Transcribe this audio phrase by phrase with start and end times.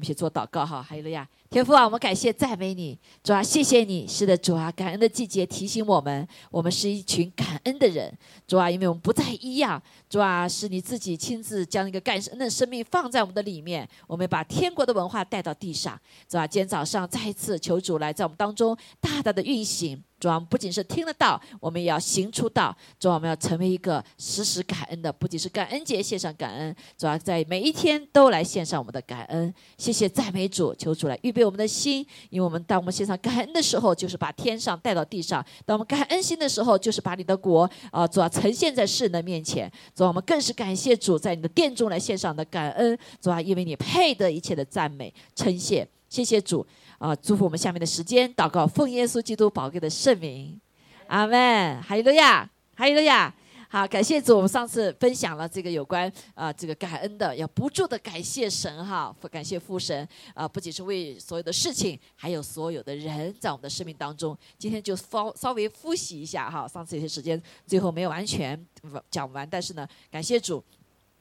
[0.00, 1.28] 们一起做祷告哈，哈利路亚！
[1.50, 8.16] 天父啊，我们感谢赞美你，主啊，谢谢你，是的，主啊，感恩的季节提醒我们，我们是一群感恩的人，
[8.46, 20.02] 主啊，因为我们不再一样，主啊，是你自己亲自将一个感恩的生命放在我们的里面，我们把天国的文化带到地上，主啊，今天早上再一次求主来在我们当中大大的运行。
[20.20, 22.76] 主啊，不仅是听得到，我们也要行出道。
[22.98, 29.52] 主啊，我们要成为一个时时感恩的，不仅是感恩节献上感恩，主要在每一天都来献上我们的感恩。
[29.78, 39.72] 谢谢赞美主，求主来预备我们的心，因为我们当我们献上感恩的时候，就是把天上带到地上；当我们感恩心的时候，就是把你的国啊，主要呈现在世人的面前。
[39.94, 42.98] 主啊，我们更是感谢主，在你的殿中来献上的感恩。
[43.22, 45.88] 主啊，因为你配得一切的赞美称谢。
[46.10, 46.66] 谢谢主。
[47.00, 47.16] 啊！
[47.16, 50.60] 祝福我们下面的时间，祷告奉耶稣基督宝贵的圣名，
[51.06, 51.82] 阿门！
[51.82, 53.34] 哈利路亚，哈利路亚！
[53.70, 54.36] 好，感谢主。
[54.36, 64.36] 我们上次分享了这个有关啊，这个感恩的，要不住的感谢神哈，感谢父神啊，不仅是为所有的事情，还有所有的人在我们的生命当中。
[64.58, 68.62] 今天就稍稍微复习一下哈，上次有些时间最后没有完全
[69.10, 70.62] 讲完，但是呢，感谢主，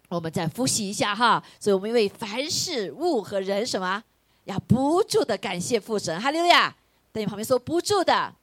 [0.10, 1.42] 我们再复习一下哈。
[1.58, 4.04] 所以我们为凡事物和人什么？
[4.46, 6.76] 要不住的感谢父神，哈利路亚！
[7.12, 8.34] 在你旁边说不住的，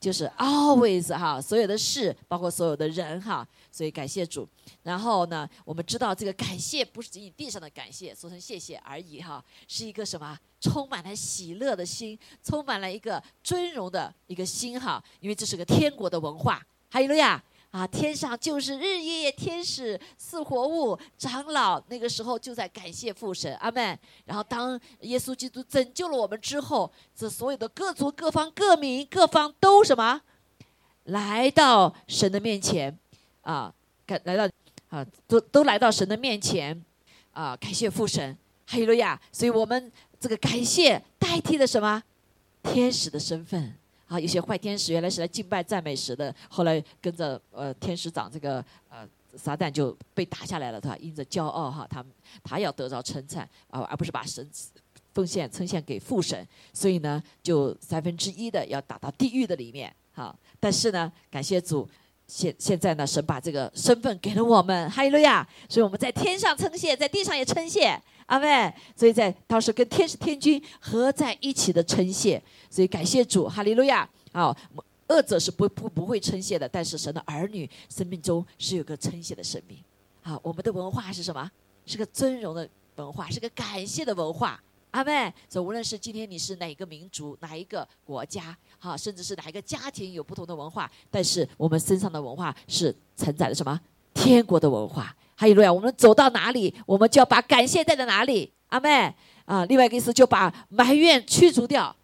[0.00, 4.48] 就是 always 哈，所有的事，包括所有的人哈，所以感谢主。
[4.82, 10.38] 然后呢，我们知道这个感谢不是仅仅地上的感谢，说声谢谢而已哈，是一个什么？
[10.60, 17.42] 充满了喜乐的心，充满了一个尊荣的一个心哈，因为这是个天国的文化，哈利路亚。
[17.74, 23.98] 啊，天上就是日夜天使似活物，长老那个时候就在感谢父神，阿门。
[24.26, 30.20] 然后当耶稣基督拯救了我们之后，这所有的各族各方各民各方都什么，
[31.06, 32.96] 来到神的面前，
[33.40, 33.74] 啊，
[34.06, 34.48] 感来到
[34.90, 36.80] 啊，都都来到神的面前，
[37.32, 39.20] 啊，感谢父神，哈利路亚。
[39.32, 42.00] 所以我们这个感谢代替了什么？
[42.62, 43.74] 天使的身份。
[44.14, 49.04] 啊，有些坏天使原来是来敬拜赞美时的，后来跟着呃天使长这个呃
[49.36, 52.04] 撒旦就被打下来了，他因着骄傲哈，他
[52.44, 54.48] 他要得到称赞啊，而不是把神
[55.12, 60.32] 奉献称献给父神，所以呢就三分之一的要打到地狱的里面哈。
[60.60, 61.88] 但是呢，感谢主，
[62.28, 65.44] 现现在呢神把这个身份给了我们，哈利路亚！
[65.68, 68.00] 所以我们在天上称谢，在地上也称谢。
[68.26, 74.08] 阿妹，所以在当时跟天使天君合在一起的称谢，所以感谢主，哈利路亚！
[74.32, 74.56] 啊，
[75.08, 79.78] 恶者是不不不会称谢的，但是神的儿女生命中是有个称谢的生命。
[80.22, 81.50] 好，我们的文化是什么？
[81.84, 84.60] 是个尊荣的文化，是个感谢的文化。
[84.90, 93.78] 阿妹，所以无论是今天你是哪个民族、哪一个国家，哈，甚至是哪一个家庭有不同的文化，但是我们身上的文化是承载的什么？
[94.14, 95.14] 天国的文化。
[95.44, 98.50] 还有路亚，我们走到哪里，我们就要把感谢带到哪里。
[98.68, 101.94] 阿妹啊，另外一个意思就把埋怨驱逐掉，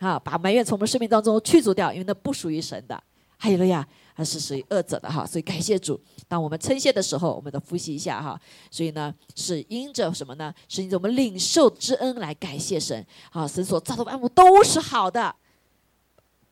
[0.00, 3.02] 啊，把埋怨从我们生命当中驱逐掉，因为那不属于神的。
[3.38, 5.24] 还有路亚，它是属于恶者的哈。
[5.24, 8.38] 所以感谢主，当我们称谢的时候，我们都复习一下哈。
[8.70, 10.52] 所以呢，是因着什么呢？
[10.68, 13.02] 是因着我们领受之恩来感谢神。
[13.30, 15.34] 啊，神所造的万物都是好的，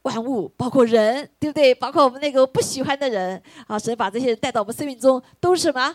[0.00, 1.74] 万物包括人，对不对？
[1.74, 5.94] 包括我们那个不喜欢的人，啊，神把这些人带到我们生命中，都是什么？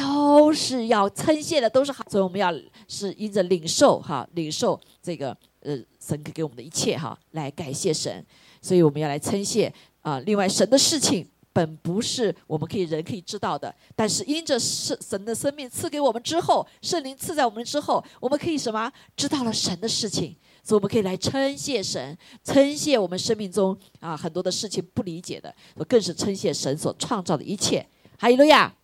[0.00, 2.50] 都是要称谢的，都是好，所以我们要
[2.88, 8.24] 是因着领受哈，领受这个呃神给给我们的一切哈，来感谢神，
[8.62, 10.18] 所以我们要来称谢啊。
[10.20, 20.34] 另外，神的事情本不是我们可以人可以知道的，但是因着是神的生命赐给我们之后，圣灵赐在我们之后，我们可以什么知道了神的事情，
[20.64, 25.54] 所以我们可以来称谢神，称谢我们生命中啊很多的事情不理解的，
[25.86, 27.86] 更是称谢神所创造的一切。
[28.16, 28.74] 哈利路亚。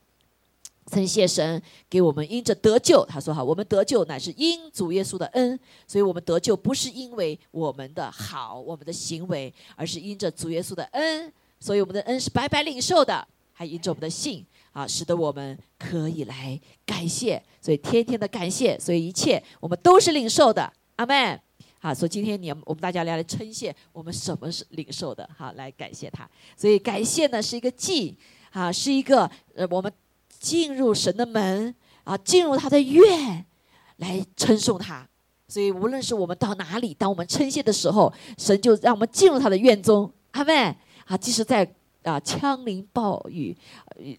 [0.86, 1.60] 称谢神
[1.90, 11.32] 给我们因着得救，他说：“哈，我们得救乃是因主耶稣的恩，所以我们得救不是因为我们的好、我们的行为，而是因着主耶稣的恩。
[11.58, 17.42] 所以我们的恩是白白领受的，还因着我们的信啊，使得我们可以来感谢。
[17.60, 20.72] 所以天天的感谢，所以一切我们都是领受的。
[20.94, 21.40] 阿门。
[21.80, 25.28] 好，所以今天你我们大家来来称谢我们什么是领受的？
[25.36, 26.28] 好，来感谢他。
[26.56, 28.16] 所以感谢呢是一个祭
[28.50, 29.92] 啊，是一个呃我们。”
[30.38, 31.74] 进入神的门
[32.04, 33.44] 啊，进入他的院，
[33.96, 35.06] 来称颂他。
[35.48, 40.12] 所以无论是我们到哪里，当我们称谢的时候，神就让我们进入他的院中。
[40.32, 41.66] 阿妹啊，即使在
[42.02, 43.56] 啊枪林暴雨、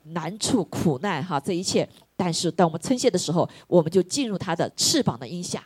[0.06, 5.62] 难处苦难哈，这一切，但是当我们称谢的时候，我们就进入他的翅膀的荫下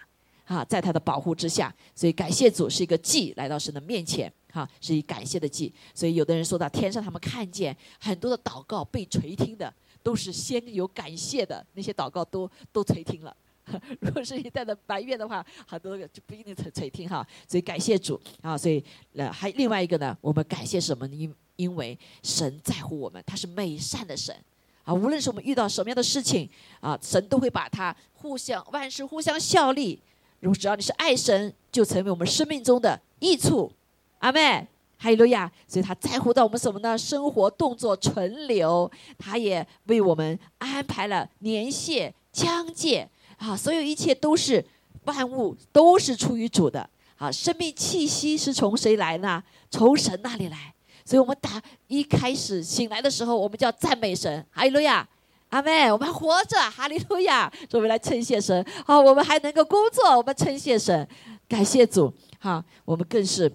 [0.45, 1.73] 啊，在他的保护之下。
[1.95, 5.73] 所以感谢主是一个祭来到神的面前哈，是以感谢的祭。
[5.93, 9.71] 所以有的人说到天上，他们看见很多的祷告被垂听的。
[10.03, 13.35] 都是先有感谢的那些祷告都都垂听了，
[13.99, 17.25] 如果是一代的埋怨的话，很多个就不一定垂垂听哈。
[17.47, 18.83] 所以感谢主啊，所以
[19.15, 21.15] 呃还另外一个呢，我们感谢什么呢？
[21.15, 24.35] 因因为神在乎我们，他是美善的神
[24.83, 24.93] 啊。
[24.93, 26.49] 无论是我们遇到什么样的事情
[26.79, 30.01] 啊，神都会把它互相万事互相效力。
[30.39, 33.71] 如果只要你是爱神，就成为我们生命中的益处。
[34.17, 34.67] 阿妹，
[35.01, 35.51] 哈利路亚。
[35.67, 36.95] 所以他在乎到我们什么呢？
[36.95, 44.63] 生活动作存留，他也为我们安排了年限疆界啊，所有一切都是
[45.05, 46.87] 万物都是出于主的
[47.17, 47.31] 啊。
[47.31, 49.43] 生命气息是从谁来呢？
[49.71, 50.73] 从神那里来。
[51.03, 55.07] 所以我们打一开始醒来的时候，我们就要赞美神，哈利路亚。
[55.49, 57.51] 阿妹，我们还活着，哈利路亚！
[57.73, 58.65] 我们来称谢神。
[58.85, 61.05] 好，我们还能够工作，我们称谢神，
[61.49, 62.13] 感谢主。
[62.39, 63.51] 好，我们更是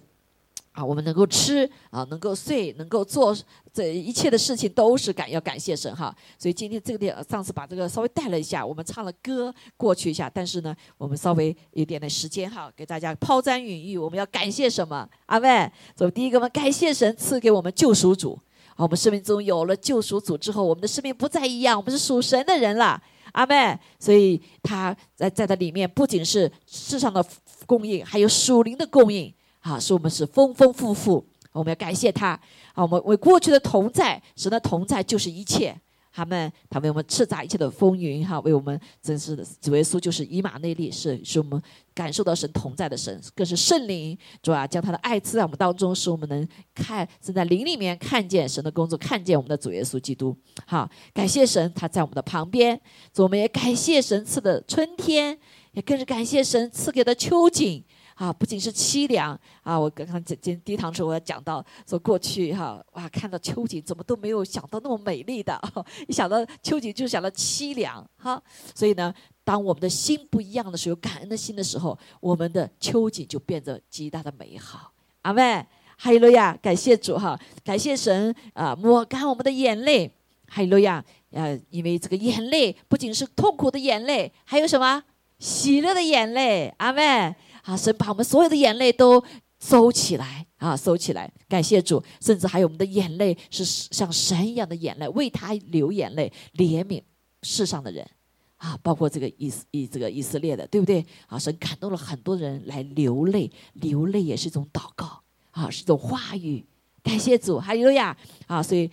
[0.76, 3.34] 啊，我们能够吃啊，能够睡，能够做
[3.72, 6.14] 这一切的事情，都是感要感谢神哈。
[6.38, 13.96] 所以今天这个点，上次把这个稍微带了一下，我们唱了歌过去一下，但是呢，我们稍微有点的时间哈，给大家抛砖引玉。
[13.96, 15.08] 我们要感谢什么？
[15.24, 18.38] 阿妹，走第一个，我们感谢神赐给我们救赎主。
[18.76, 23.02] 我们生命中有了救赎主之后，我们的生命不再一样，我们是属神的人了，
[23.32, 23.78] 阿妹。
[23.98, 27.24] 所以他在在它里面，不仅是世上的
[27.64, 29.32] 供应，还有属灵的供应，
[29.66, 31.26] 啊，使我们是丰丰富富。
[31.50, 32.40] 我们要感谢他，
[32.74, 35.76] 啊，我们为过去的同在，神的同在就是一切。
[36.12, 41.60] 他们，他为我们叱咤一切的风云，哈，为我们真是的主耶稣就是以马内利，是使我们
[41.92, 50.34] 感受到神同在的神，更是圣灵，主啊，将他的爱赐在我们当中，使我们能看，正在灵里面看见神的工作，看见我们的主耶稣基督。
[50.66, 52.80] 好，感谢神，他在我们的旁边。
[53.16, 55.36] 我们也感谢神赐的春天，
[55.72, 57.84] 也更是感谢神赐给的秋景。
[58.16, 59.78] 啊，不仅是凄凉啊！
[59.78, 65.60] 我刚刚今今第一堂时候我要讲到说过去哈哇，看到秋景怎么都没有想到那么美丽的，
[66.08, 68.42] 一想到秋景就想到凄凉哈。
[68.74, 69.12] 所以呢，
[69.44, 74.90] 当我们的心不一样的时候，感恩的心的时候，我们的秋景就变得极大的美好。
[75.20, 75.66] 阿妹，
[75.98, 80.10] 哈利路亚，感谢主哈，感谢神啊，抹干我们的眼泪。
[80.48, 85.02] 哈利路亚，呃，因为这个眼泪不仅是痛苦的眼泪，还有什么
[85.38, 86.72] 喜乐的眼泪。
[86.78, 87.36] 阿妹。
[87.66, 87.76] 啊！
[87.76, 89.22] 神把我们所有的眼泪都
[89.60, 91.30] 收起来啊，收起来！
[91.48, 97.02] 感谢主，甚至还有我们的眼泪是像神一样的眼泪，为他流眼泪，怜悯
[97.42, 98.08] 世上的人
[98.56, 101.04] 啊，包括这个以以这个以色列的，对不对？
[101.26, 105.20] 啊，神感动了很多人来流泪，流泪也是一种祷告
[105.50, 106.64] 啊，是一种话语。
[107.02, 108.16] 感谢主，哈利路亚！
[108.46, 108.90] 啊，所以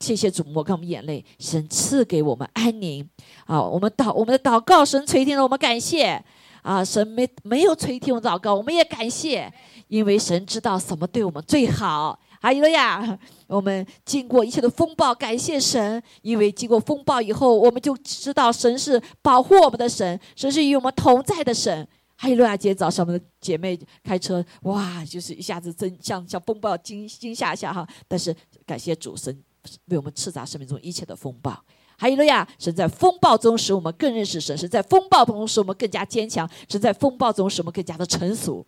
[0.00, 3.08] 谢谢主抹干我们眼泪，神赐给我们安宁
[3.46, 3.62] 啊！
[3.62, 6.22] 我们祷我们的祷告，神垂听了，我们感谢。
[6.62, 9.52] 啊，神没没有垂听我祷告，我们也感谢，
[9.88, 12.18] 因为神知道什么对我们最好。
[12.40, 13.16] 阿利路亚！
[13.46, 21.86] 我们经过一切的风暴，感谢神，因为经过风暴以后，我们就知道神是保护我们的神，神是与我们同在的神。
[22.16, 22.56] 阿利路亚！
[22.56, 28.34] 今天早上，我们的姐妹开车，哇，就是一下子真像像风暴惊惊吓下哈，但是
[28.66, 29.40] 感谢主神
[29.86, 31.56] 为我们斥砸生命中一切的风暴。
[32.02, 32.44] 哈利路亚！
[32.58, 38.66] 神在风暴中使我们更认识神，是在风暴中使我们更加坚强，是在风暴中使我们更加的成熟。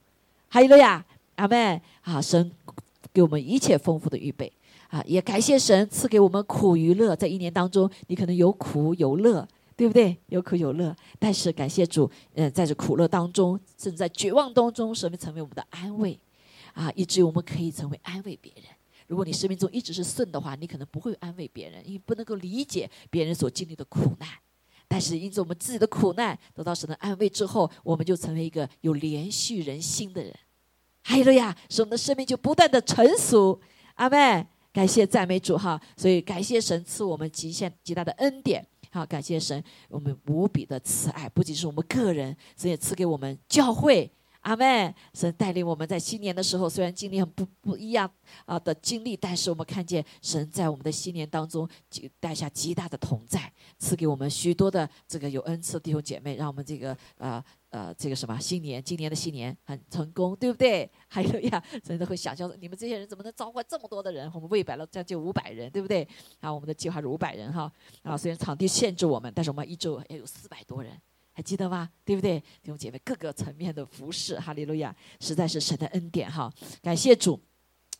[0.48, 1.04] 哈利路亚！
[1.34, 1.80] 阿门！
[2.02, 2.48] 啊，神
[3.12, 4.52] 给我们一切丰富的预备
[4.86, 7.16] 啊，也感谢神赐给我们苦与乐。
[7.16, 9.44] 在一年当中，你可能有苦有乐，
[9.74, 10.16] 对不对？
[10.28, 16.16] 有苦有乐，但是感谢主，嗯，在这苦乐当中，甚至在绝望当中，神会成为我们的安慰
[16.72, 18.64] 啊，以至于我们可以成为安慰别人。
[19.14, 24.28] 如果你生命中一直是顺的话，你可能不会安慰别人，因为不能够理解别人所经历的苦难。
[24.88, 30.34] 但是因着我们自己的苦难得到神的安慰之后，我们就成为一个有连续人心的人。
[31.04, 31.56] 哈利路亚！
[31.70, 33.60] 使我们的生命就不断的成熟。
[33.94, 34.44] 阿门！
[34.72, 35.80] 感谢赞美主哈！
[35.96, 38.66] 所以感谢神赐我们极限极大的恩典。
[38.90, 44.10] 好，感谢神我们无比的慈爱，不仅是我们个人，神也赐给我们教会。
[44.44, 48.10] 阿妹，神带领我们在新年的时候，虽然经历很不不一样
[48.44, 60.90] 啊的经历，但是我们看见神在我们的新年当中就带下极大的同在，赐给我们许多的这个有恩赐的弟兄姐妹，让我们这个呃呃这个什么新年，今年的新年很成功，对不对？
[61.08, 64.30] 还有呀，真的会想象你们这些人怎么能召唤这么多的人？
[64.34, 66.06] 我们喂饱了将近五百人，对不对？
[66.40, 67.72] 啊，我们的计划是五百人哈，
[68.02, 70.92] 啊，虽然场地限制我们，但是我们一周也有四百多人。
[71.34, 71.90] 还记得吗？
[72.04, 73.00] 对不对，弟兄姐妹？
[73.04, 76.48] 各个层面的服饰，哈利路亚，实在是神的恩典哈！
[76.80, 77.38] 感谢主，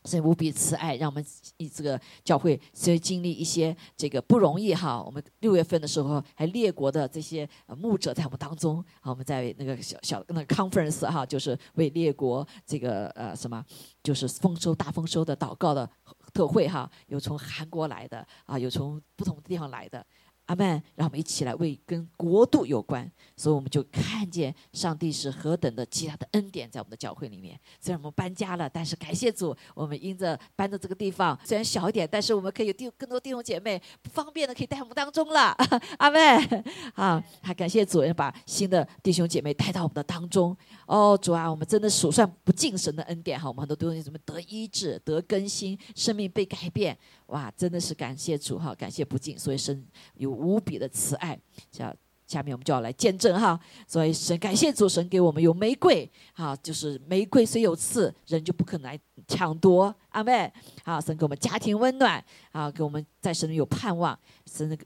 [0.05, 1.25] 神无比慈爱，让我们
[1.57, 5.03] 以这个教会虽经历一些这个不容易哈。
[5.03, 13.65] 我们六月份的时候，还列国的这些牧者在我们当中啊，我们在那个小小那个 conference 哈，就是为列国这个呃什么，
[14.03, 15.91] 就是丰收大丰收的祷告的
[16.33, 20.07] 特会哈，有从韩国来的啊，有从不同的地方来的。
[20.47, 20.83] 阿门！
[20.95, 27.59] 让我们一起来为跟国度有关，所以我们就看见上帝是何等的极大的恩典在我们的教会里面。
[27.81, 35.57] 虽然我们搬家了，但是感谢主，我们因着搬到这个地方，虽然小一点，但是我们可以有弟更多弟兄姐妹不方便的可以在我们当中了。
[35.99, 36.65] 阿门！
[36.95, 40.55] 啊，还感谢主，人把新的弟兄姐妹带到我们的当中。
[40.87, 43.49] 哦，主啊，我们真的数算不尽神的恩典哈！
[43.49, 46.97] 我们很多弟兄姊妹得医治、得更新、生命被改变，
[47.27, 48.75] 哇，真的是感谢主哈！
[48.75, 51.39] 感谢不尽，所以神有无比的慈爱。
[51.73, 51.95] 下
[52.27, 59.95] 下面我们就要来见证哈，所以神感谢主，神给我们有玫瑰哈，就是玫瑰虽有刺，人就不可能来抢夺。
[60.09, 60.53] 阿妹，
[60.85, 64.77] 好，神给我们家庭温暖，啊，给我们在神里有盼望，神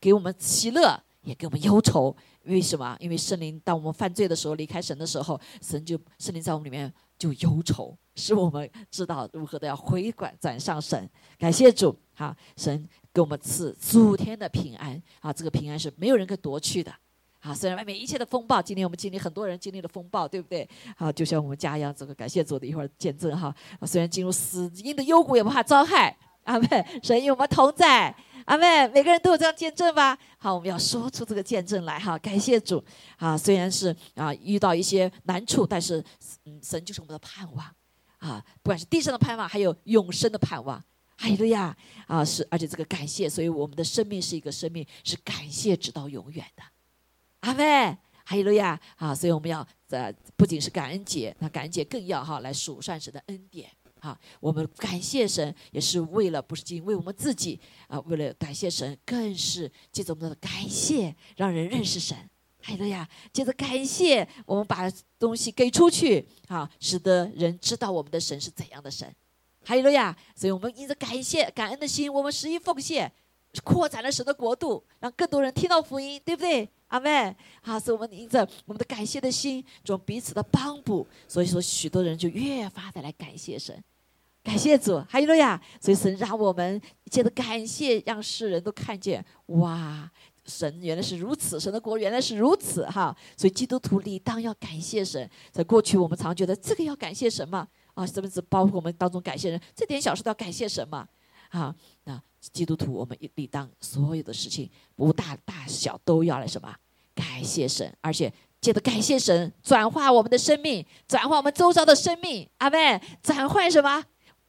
[0.00, 2.16] 给我们喜乐，也给我们忧愁。
[2.44, 2.96] 为什么？
[2.98, 11.08] 因为圣灵当我们犯罪的时候，离开神的时候，神就圣灵在我们里面就忧愁，使我们知道如何的要回转转向神。
[11.38, 16.90] 感谢主，啊，神给我们赐诸天的平安，啊，这个平安是没有人可以夺去的。
[17.40, 20.66] 啊，虽然外面一切的风暴，今天我们经历很多人经历了风暴，对不对？
[20.96, 23.54] 好，就像我们家一样，这个感谢主的一会儿见证哈。
[23.86, 26.16] 虽然进入死荫的幽谷，也不怕遭害。
[26.44, 28.14] 阿门，神与我们同在。
[28.46, 30.18] 阿妹，每个人都有这样见证吧？
[30.36, 32.18] 好，我们要说出这个见证来哈！
[32.18, 32.82] 感谢主
[33.16, 33.38] 啊！
[33.38, 36.02] 虽然是啊遇到一些难处，但是
[36.46, 37.64] 嗯，神就是我们的盼望
[38.18, 38.44] 啊！
[38.62, 40.82] 不管是地上的盼望，还有永生的盼望，
[41.16, 41.76] 哈利路亚
[42.08, 42.24] 啊！
[42.24, 46.62] 是，而且这个感谢，所以我们的生命是一个生命，是感谢直到永远的。
[47.40, 49.14] 阿妹，哈利路亚啊！
[49.14, 53.70] 所以我们要呃，不仅是感恩节，那感恩节更要哈来数算神的恩典。
[54.00, 62.16] 好，我们感谢神，也是为了不是仅为我们自己啊，为了感谢神，更是借着我们的感谢，让人认识神。
[62.62, 69.10] 还有呀，接着感谢，我们把东西给出去，啊，使得人知道我们的神是怎样的神。
[69.64, 73.10] 还有呀，所以我们因着感谢、感恩的心，我们十一奉献，
[73.64, 76.68] 扩展了神的国度，让更多人听到福音，对不对？
[76.88, 83.82] 阿妹，好，所以我们因着我们的感谢的心，这种彼此的帮补，所以说许多人就越发的来感谢神。
[84.50, 85.60] 感谢主，哈利路亚！
[85.80, 90.10] 所以神让我们借着感谢，让世人都看见，哇，
[90.44, 93.16] 神原来是如此，神的国原来是如此，哈！
[93.36, 95.30] 所以基督徒理当要感谢神。
[95.52, 97.64] 在过去，我们常觉得这个要感谢什么
[97.94, 98.04] 啊？
[98.04, 101.06] 什么只包括我们当中感谢人，这点小事都要感谢什么？
[101.50, 106.74] 啊，那基督徒我们理当所有的事情，不大大小都要来什么？
[107.14, 114.02] 感谢神，而且借着感谢神，转化我们的生命，转化我们周遭的生命，阿妹，转换什么？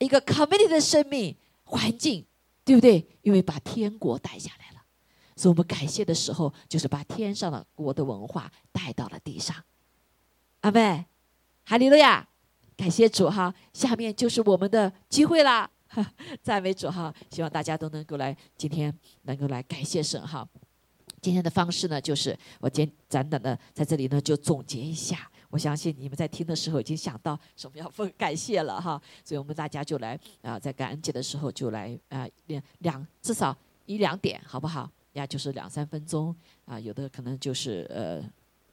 [0.05, 2.25] 一个 community 的生命环境，
[2.65, 3.05] 对不对？
[3.21, 4.81] 因为把天国带下来了，
[5.35, 9.55] 所以我们感谢的时候，就是把天上的国的文化带到了地上。
[10.61, 11.05] 阿妹，
[11.63, 12.27] 哈利路亚！
[12.75, 15.69] 感谢主哈，下面就是我们的机会啦，
[16.41, 17.13] 赞美主哈！
[17.29, 18.91] 希望大家都能够来，今天
[19.23, 20.47] 能够来感谢神哈。
[21.21, 25.30] 今天的方式呢，就是我简简短的在这里呢，就总结一下。
[25.51, 33.55] 我相信你们在听的时候已经想到什么要分感谢了哈，所以我们大家就来啊，在感恩节的时候就来啊两两至少
[33.85, 34.89] 一两点好不好？
[35.13, 36.33] 呀，就是两三分钟
[36.65, 38.23] 啊，有的可能就是呃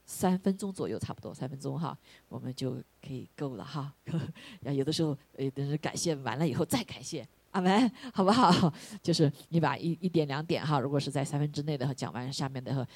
[0.05, 1.95] 三分钟左右，差不多三分钟哈，
[2.29, 3.93] 我们就可以够了哈。
[4.63, 7.27] 呀，有的时候有的人感谢完了以后再感谢。
[7.51, 8.71] 阿门，好不好？
[9.01, 12.87] 就是你把一一点两点哈，如果是在三分之内的讲完，下面的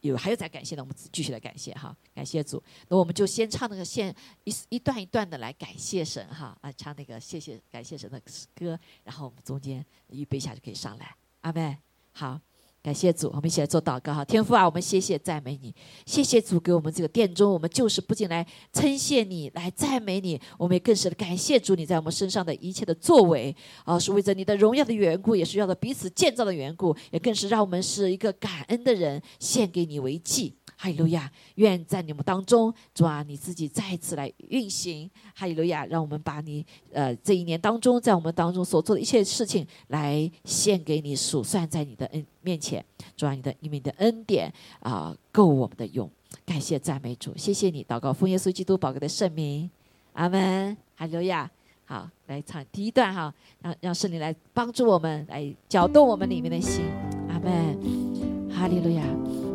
[0.00, 2.62] 有还有再感谢的，我们继续来感谢哈，感谢组。
[2.88, 8.20] 那我们就先唱那个先一一段一段的来感谢神哈，啊，唱那个谢谢感谢神的
[8.54, 11.14] 歌，然后我们中间预备一下就可以上来。
[11.40, 11.76] 阿门，
[12.12, 12.40] 好。
[12.86, 14.24] 感谢主，我们一起来做祷告哈。
[14.24, 15.74] 天父啊，我们谢谢赞美你，
[16.06, 23.52] 谢谢主给我们这个殿中，我们就是不仅来称谢你，来赞美你，我们也更是感谢主你在我们身上的一切的作为
[23.84, 30.54] 啊，是为着你的荣耀的缘故，也是要的彼此建造的缘故，也更是让我们是一个感恩的人，献给你为祭。
[30.76, 31.30] 哈利路亚！
[31.54, 35.10] 愿在你们当中，主啊，你自己再次来运行。
[35.34, 35.86] 哈利路亚！
[35.86, 42.84] 让我们把你呃这一年当中，在我们当中所做的一切事情，来献给你，数算在你的恩面前。
[43.16, 46.10] 主啊，你的因为你的恩典啊，够我们的用。
[46.44, 47.82] 感谢赞美主，谢谢你。
[47.82, 49.70] 祷告奉耶稣基督宝贵的圣名，
[50.12, 50.76] 阿门。
[50.94, 51.50] 哈利路亚！
[51.86, 56.84] 好，来唱第一段哈，让让圣灵来帮助我们，来搅动我们里面的心。
[57.28, 58.50] 阿门。
[58.50, 59.45] 哈利路亚。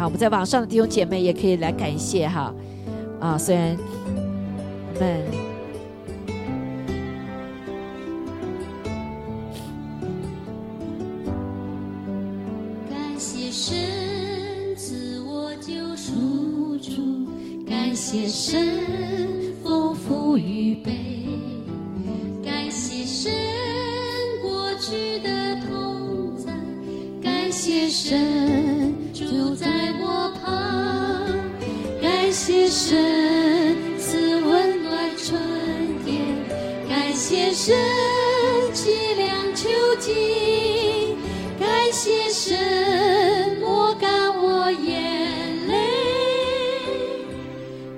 [0.00, 2.54] 好，我们在网上的弟兄姐妹也可以来感谢哈，
[3.20, 3.76] 啊，虽然
[4.98, 5.26] 们
[12.88, 17.28] 感谢神赐我救赎主，
[17.68, 20.92] 感谢神丰富预备，
[22.42, 23.30] 感谢神
[24.40, 25.90] 过去的痛。
[27.92, 29.89] 神住在，
[32.50, 35.40] 谢神赐温暖春
[36.04, 36.20] 天，
[36.88, 37.76] 感谢神
[38.74, 39.68] 凄凉秋
[40.00, 41.14] 季，
[41.60, 45.76] 感谢神抹干我眼泪，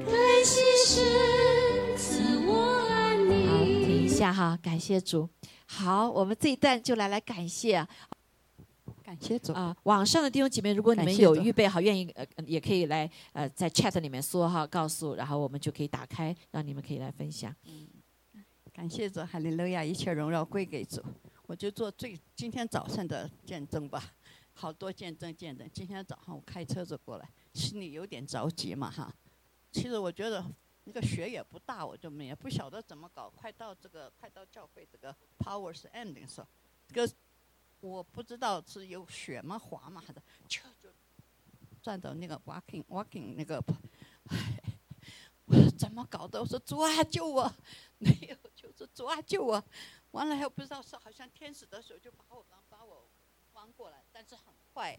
[0.04, 1.02] 感谢神
[1.96, 2.52] 赐我
[2.90, 3.16] 安
[3.48, 4.06] 好，停一。
[4.06, 5.30] 下哈，感谢主。
[5.66, 7.88] 好，我们这一段就来来感谢、
[9.12, 9.52] 感谢主。
[9.82, 17.54] 网上的弟兄姐妹，如果你们有预备好，愿意呃呃也可以来呃在 chat 里面说哈，告诉，然后我们就可以打开，让你们可以来分享。
[17.64, 17.86] 嗯
[18.72, 21.02] 感谢主，哈利路亚，一切荣耀归给主。
[21.46, 24.02] 我就做最今天早上的见证吧，
[24.54, 25.68] 好多见证见证。
[25.74, 29.14] 今天早上我开车子过来，心里有点着急嘛哈。
[29.70, 30.42] 其实我觉得
[30.84, 33.28] 那个雪也不大，我就没也不晓得怎么搞。
[33.28, 36.46] 快到这个快到教会这个 Powers Ending 时候，
[36.88, 37.14] 这个
[37.82, 40.88] 我不知道是有雪吗滑吗还是车就
[41.82, 43.62] 转到那个 walking walking 那个，
[44.28, 44.62] 唉，
[45.46, 46.40] 我说怎么搞的？
[46.40, 47.52] 我说主啊救我！
[47.98, 49.62] 没有，就是主啊救我！
[50.12, 53.08] 完了还不知道是好像天使的手就把我把我
[53.52, 54.96] 翻过来，但是很快，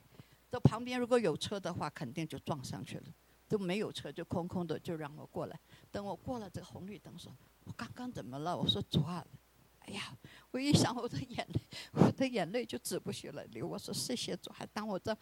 [0.52, 3.06] 这旁边如果有车的话，肯定就撞上去了。
[3.48, 5.60] 都没有车，就空空的，就让我过来。
[5.92, 7.32] 等我过了这个红绿灯，说
[7.66, 8.58] 我刚刚怎么了？
[8.58, 9.24] 我说主啊，
[9.86, 10.18] 哎呀，
[10.52, 11.62] 我一想我的眼泪，
[11.94, 13.68] 我的眼泪就止不住了流。
[13.68, 15.16] 我说谢谢主，还当我在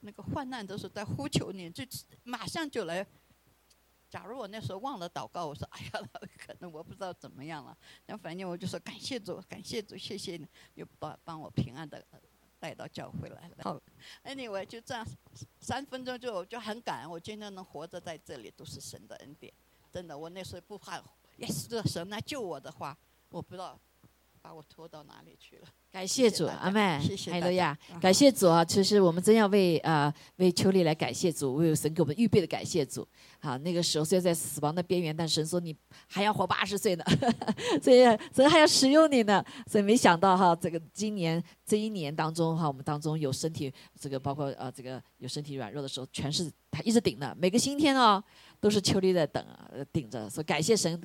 [0.00, 1.84] 那个患难的时候在呼求你，就
[2.22, 3.06] 马上就来。
[4.08, 7.76] 假如我那时候忘了祷告，我说哎呀，可能我不知道怎么样了。
[8.06, 12.04] 那反正我就说感谢主，感谢主，谢谢你，又帮帮我平安的
[12.60, 13.56] 带到教会来了。
[13.64, 13.80] 好，
[14.22, 15.04] anyway 就这样，
[15.58, 19.52] 三分钟就我就很感恩，我今天能活着在这里都是神的恩典，
[19.90, 20.16] 真的。
[20.16, 21.02] 我那时候不怕，
[21.38, 22.96] 要是这神来救我的话，
[23.30, 23.76] 我不知道
[24.44, 25.62] 把我拖到哪里去了。
[25.90, 28.62] 感谢主，阿妹，谢谢大家 哈利路亚啊，感谢主啊！
[28.62, 33.08] 其实我们真要为呃为秋丽来感谢主，为神给我们预备的感谢主。
[33.40, 35.74] 好，那个时候虽然在死亡的边缘，但神说你
[36.06, 37.04] 还要活八十岁呢，
[37.80, 38.04] 所以
[38.34, 39.42] 神还要使用你呢。
[39.66, 48.22] 所以没想到哈，这个今年这一年当中哈，我们当中有身体这个包括呃这个有身体软弱的时候，全是他一直顶的，每个星天哦
[48.60, 49.42] 都是秋丽在等
[49.90, 51.00] 顶着，所以感谢神。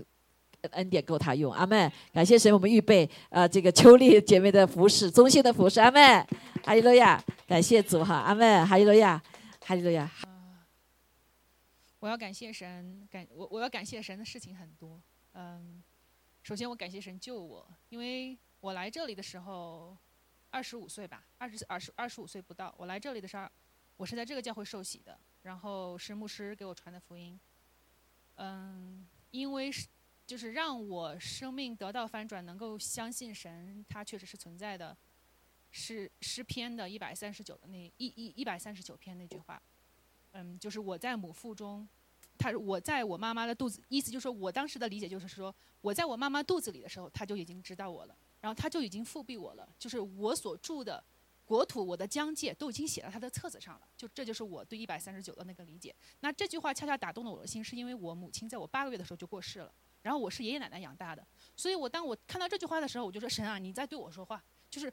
[0.71, 5.99] 恩典够他用，阿妹，感谢神，我们预备呃这个秋丽姐妹的服饰，中心的服饰，阿妹，
[6.63, 9.21] 哈利路亚，感谢主哈，阿妹，哈利路亚，
[9.61, 10.09] 哈利路亚，
[11.99, 15.01] 我要感谢神，感我我要感谢神的事情很多。
[15.33, 15.81] 嗯，
[16.43, 19.97] 首先我感谢神救我，因为我来这里的时候
[20.49, 22.73] 二十五岁吧，二十二十二十五岁不到。
[22.77, 23.47] 我来这里的时候，
[23.95, 27.39] 我是在这个教会受洗的，然后是牧师给我传的福音。
[28.35, 29.85] 嗯，因为是
[30.29, 34.95] 就是让我生命得到翻转，能够相信神，他确实是存在的，
[35.71, 39.59] 是诗篇的一百三十九的那一一一百三十九篇那句话。
[40.33, 41.89] 嗯，就是我在母腹中，
[42.37, 51.03] 他我在我妈妈的肚子，意思就是说我当时的理解就是说，我在我妈妈肚子里的时候，他就已经知道我了，然后他就已经复庇我了，就是我所住的
[51.43, 55.95] 国土，我的疆界都已经写在他的册子上了，就这就是我对一百三十九的那个理解。
[56.19, 64.91] 那这句话恰恰打动了我的心，是因为我母亲在我八个月的时候就过世了，然后我是爷爷奶奶养大的，所以我当我看到这句话的时候，我就说神啊，你在对我说话，就是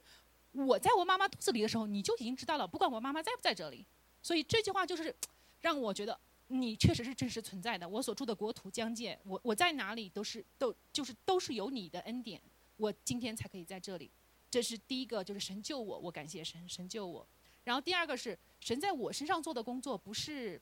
[0.53, 3.85] 我在我妈妈肚子里的时候，你就已经知道了，不管我妈妈在不在这里。
[4.23, 5.15] 所以这句话就是
[5.61, 7.89] 让我觉得你确实是真实存在的。
[7.89, 12.41] 我所住的国土疆界，我我在哪里都是都就是都是有你的恩典，
[12.77, 14.11] 我今天才可以在这里。
[14.51, 17.27] 这是第一个，就是神救我，我感谢神，神救我。
[17.65, 20.61] 然后第二个是神在我身上做的工作，不是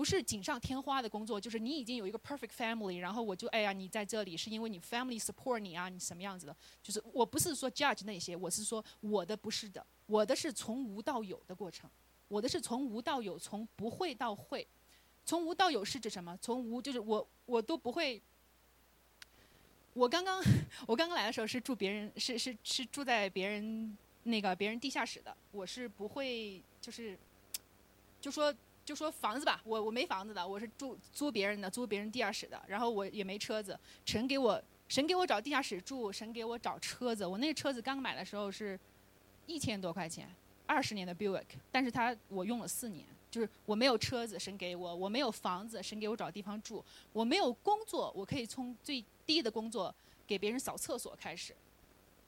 [0.00, 6.56] 不是锦上添花的工作，就是你已经有一个 perfect family，然后我就哎呀你在这里是因为你 family support 你啊，你什么样子的？
[6.82, 11.90] 就是我不是说 judge 那些，我是说我的不是的，我的是从无到有的过程。
[12.28, 14.66] 我的是从无到有，从不会到会。
[15.26, 16.34] 从无到有是指什么？
[16.40, 18.22] 从无就是我我都不会。
[19.92, 20.42] 我刚刚
[20.86, 27.18] 我刚刚来的时候是住别人是是是住在别人那个别人地下室的，我是不会就是
[28.18, 28.54] 就说
[28.90, 38.76] 就说房子吧，我我没房子的，我是住租别人的，租别人地下室的，然后我也没车子，神给我神给我找地下室住，神给我找车子，我那个车子刚买的时候是
[39.46, 40.28] 一千多块钱。
[40.66, 49.94] 二十年的 Buick，但是它我用了四年，就是我没有车子，神给我；我没有房子，神给我找地方住；我没有工作，我可以从最低的工作
[50.26, 51.54] 给别人扫厕所开始。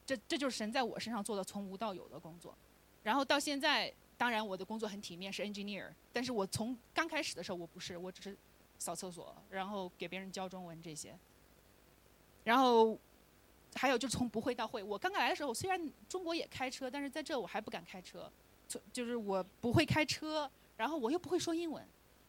[0.05, 2.55] 这这就是神在我身上做的从无到有的工作。
[3.03, 8.37] 然后到现在，当然我的工作很体面，是 engineer，但是我从刚开始的时候我不是，我只是
[8.77, 11.17] 扫厕所，然后给别人教中文这些。
[12.43, 12.97] 然后。
[13.75, 18.31] 还有就是从不会到会，我刚刚来的时候，虽然中国也开车，但是在这我还不敢开车。
[18.67, 20.47] 从就是我不会开车，
[20.77, 21.83] 然后我又不会说英文，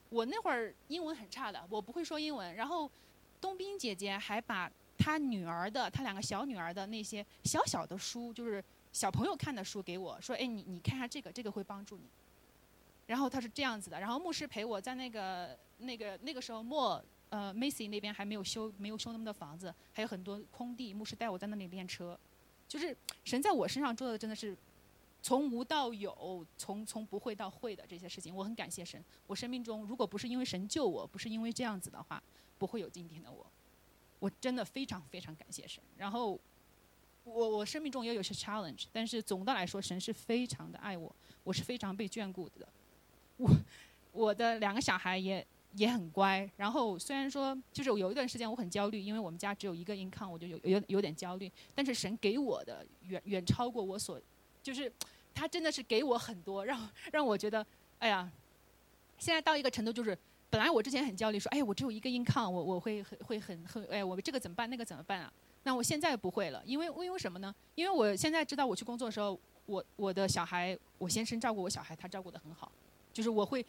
[0.08, 2.54] 我那会儿英文很差的，我不会说英文。
[2.54, 2.90] 然后
[3.42, 12.04] 冬冰姐姐还把她女儿的，她两个小女儿的那些小小的书，就是小朋友看的书给我说，哎，你你看下这个，这个会帮助你。
[13.08, 22.16] 然后他是这样子的，然后牧师陪我在那个那个那个时候莫呃 Macy 那边还没有修没有修那么多房子，还有很多空地，牧师带我在那里练车，
[22.68, 24.56] 就是神在我身上做的真的是
[25.20, 29.04] 从无到有，从从不会到会的这些事情，我很感谢神。
[29.26, 32.22] 我生命中如果不是因为神救我，不是因为这样子的话，
[32.58, 33.44] 不会有今天的我。
[34.20, 35.82] 我真的非常非常感谢神。
[35.98, 36.40] 然后
[37.24, 42.68] 我我生命中也有些 challenge，但是总的来说，神是非常的爱我，我是非常被眷顾的。
[43.38, 43.50] 我
[44.12, 51.50] 我的两个小孩也也很乖，然后虽然说就是有一段时间我很焦虑，因为我们家只有一个 income，我就有有有点焦虑。
[51.74, 54.20] 但是神给我的远远超过我所，
[54.62, 54.92] 就是
[55.34, 57.66] 他真的是给我很多，让让我觉得，
[57.98, 58.30] 哎呀，
[59.18, 60.16] 现在到一个程度就是，
[60.50, 65.32] 本来我之前很焦虑，说，哎，我只有一个 income，我我会很会很很，哎，我这个怎么办，那个怎么办啊？
[65.64, 67.54] 那我现在不会了，因为因为什么呢？
[67.74, 72.70] 因为我现在知道我去工作的时候，我我的小孩，我先生照顾我小孩，他照顾得很好。
[73.12, 73.64] 就是我会，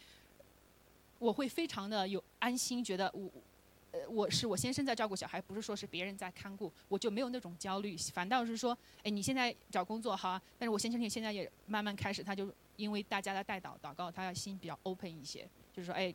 [1.18, 3.30] 我会非常的有安心，觉得我，
[3.92, 16.14] 呃，我是我先生在照顾小孩，不是说是别人在看顾，我就没有那种焦虑，反倒是说，哎，你现在找工作好，但是我先生现在也慢慢开始，他就因为大家的带祷祷告，他要心比较 open 一些，就是说，哎，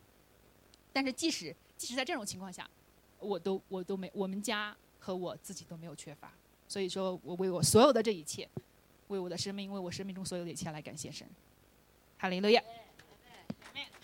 [0.92, 2.70] 但是即使即使在这种情况下，
[3.18, 6.30] 我都我都没，我们家和我自己都没有缺乏，
[6.68, 8.48] 所以说我为我所有的这一切，
[9.08, 11.26] 为我的生命，为我生命中所有的一切来感谢神，
[12.18, 12.62] 哈利路亚。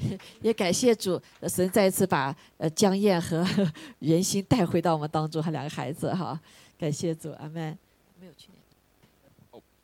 [0.43, 3.47] 也感谢主，神再一次把呃江燕和
[4.01, 6.41] 袁心带回到我们当中，和两个孩子哈，
[6.77, 7.79] 感谢主，阿门。
[8.19, 8.59] 没有去年。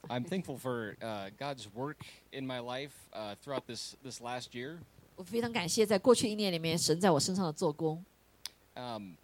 [0.09, 4.79] I'm thankful for uh, God's work in my life uh, throughout this this last year.
[5.17, 8.05] 我非常感谢在过去一年里面，神在我身上的做工。
[8.75, 9.15] Um,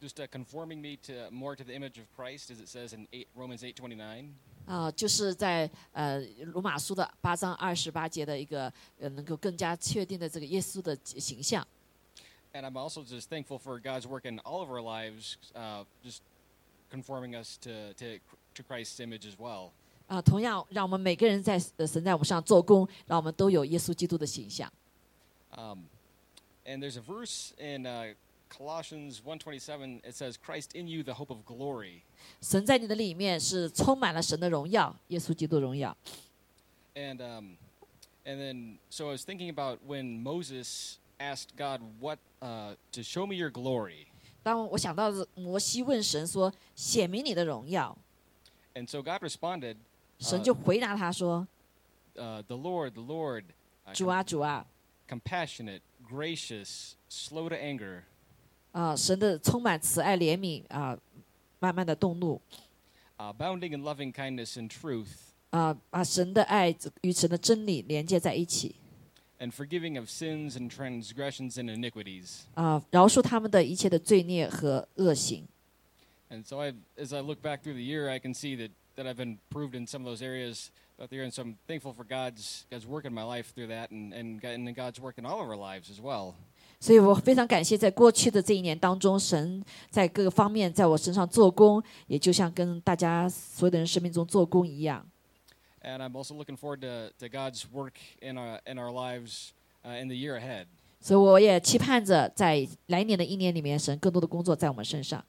[0.00, 3.06] just uh, conforming me to more to the image of Christ, as it says in
[3.12, 4.34] eight, Romans eight twenty nine.
[4.66, 6.20] 啊、就是在呃
[6.52, 11.66] 罗马书的八章二十八节的一个呃，能够更加确定的这个耶稣的形象。
[12.54, 16.20] And I'm also just thankful for God's work in all of our lives, uh, just
[16.90, 18.20] conforming us to, to
[18.54, 19.72] to Christ's image as well.
[20.06, 24.72] 啊、同样让我们每个人在呃神在我们身上做工，让我们都有耶稣基督的形象。
[25.56, 25.84] Um,
[26.64, 28.14] and there's a verse in uh,
[28.48, 30.00] Colossians 1:27.
[30.04, 32.02] It says, "Christ in you, the hope of glory."
[32.40, 35.96] 神在你的里面是充满了神的荣耀，耶稣基督的荣耀。
[36.94, 37.56] And um,
[38.24, 43.26] and then so I was thinking about when Moses asked God what uh, to show
[43.26, 44.06] me your glory.
[44.44, 47.96] 当我想到摩西问神说：“显明你的荣耀。
[48.74, 49.76] And so God responded,
[50.20, 51.48] ”神就回答他说
[52.14, 53.44] uh, "The Lord, the Lord,
[53.86, 54.66] uh,：“ 主啊，主啊，
[55.08, 58.04] compassionate, gracious, slow to anger,
[58.72, 60.98] 啊、神的充满慈爱怜悯啊、
[61.60, 62.40] 慢慢的动怒
[63.18, 68.76] uh, abounding in loving kindness and truth, 啊、把神的爱与神的真理连接在一起
[69.38, 75.46] and forgiving of sins and transgressions and iniquities." 啊、饶恕他们的一切的罪孽和恶行。
[76.30, 79.06] And so I, as I look back through the year, I can see that, that
[79.06, 82.04] I've improved in some of those areas throughout the year, and so I'm thankful for
[82.04, 85.26] God's God's work in my life through that, and and, God, and God's work in
[85.26, 86.34] all of our lives as well.
[86.79, 95.05] 所以我非常感谢，在过去的这一年当中，神在各个方面在我身上做工，也就像跟大家所有的人生命中做工一样。
[95.81, 99.51] And I'm also looking forward to, to God's work in our in our lives
[99.83, 100.67] uh, in the year ahead.
[101.01, 105.23] 所以我也期盼着在来年的一年里面，神更多的工作在我们身上。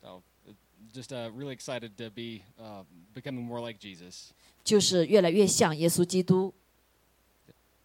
[0.00, 0.52] So uh,
[0.92, 4.30] just uh, really excited to be uh, becoming more like Jesus.
[4.62, 6.52] 就是越来越像耶稣基督。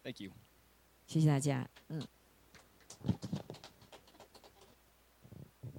[0.04, 0.30] Thank you.
[1.08, 2.06] 谢谢大家，嗯，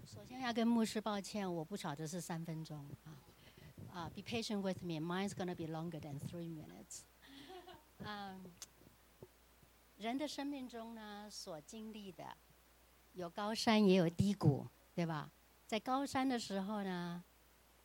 [0.06, 3.17] 首先要跟牧师抱歉，我不晓得是三分钟啊。
[3.93, 4.99] 啊、b e patient with me.
[4.99, 7.01] Mine's gonna be longer than three minutes.
[7.99, 8.43] 嗯，
[9.97, 12.38] 人的生命中呢，所经历的
[13.13, 15.32] 有高山也有低谷，对吧？
[15.65, 17.23] 在高山的时候呢，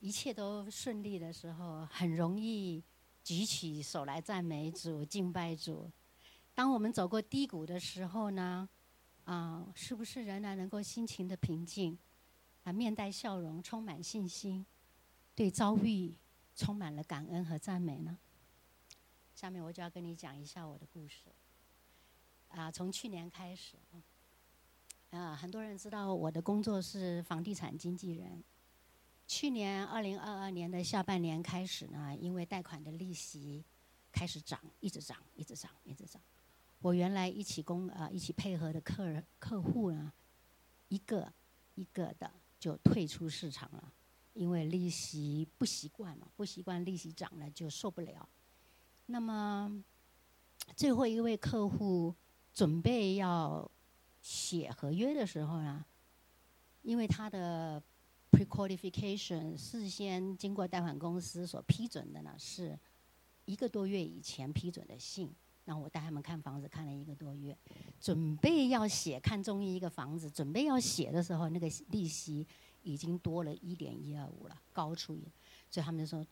[0.01, 2.85] 一切都顺利的时候，很容易
[3.25, 5.91] 举起手来赞美主、敬拜主。
[6.55, 8.69] 当我们走过低谷的时候呢，
[9.25, 11.97] 啊、是不是仍然能够心情的平静，
[12.65, 14.67] 啊，面带笑容，充满信心，
[15.35, 16.15] 对遭遇
[16.55, 18.19] 充满了感恩和赞美呢？
[19.35, 21.33] 下面我就要跟你讲一下我的故事。
[22.49, 23.77] 啊，从去年开始，
[25.11, 28.45] 啊，很多人知道我的工作是房地产经纪人。
[29.27, 33.65] 去年二零二二年的下半年开始呢，因为贷款的利息
[34.11, 36.21] 开始涨，一直涨，一直涨，一直涨。
[36.83, 40.13] 我原来一起工啊、一起配合的客人客户呢，
[40.89, 41.33] 一个
[41.77, 43.93] 一个的就退出市场了，
[44.33, 48.29] 因为利息不习惯嘛，不习惯利息涨了就受不了。
[49.07, 49.83] 那么
[50.75, 52.13] 最后一位客户
[52.53, 53.71] 准备要
[54.21, 55.85] 写合约的时候呢，
[56.83, 57.81] 因为他的
[58.33, 62.77] pre-qualification 事先经过贷款公司所批准的呢，是
[63.45, 65.33] 一个多月以前批准的信。
[65.65, 67.57] 然后我带他们看房子，看了一个多月，
[68.01, 72.45] 准备要写看中医一个房子，准备要写的时候，那个利息
[72.83, 75.23] 已经多了一点一二五了，高出一，
[75.71, 76.27] 所以他们就说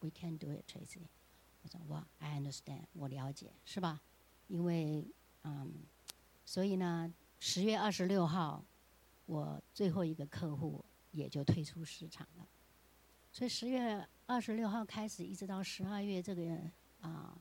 [0.00, 1.00] ，We can do it, Tracy。
[1.62, 4.02] 我说哇，I understand，我了解，是吧？
[4.48, 5.06] 因为
[5.44, 5.72] 嗯，
[6.44, 7.10] 所以呢，
[7.40, 8.62] 十月二十六号，
[9.24, 12.46] 我最后一个客户也就退出市场了。
[13.32, 16.60] 所以十月二十六号开始，一直到十二月这个
[17.00, 17.36] 啊。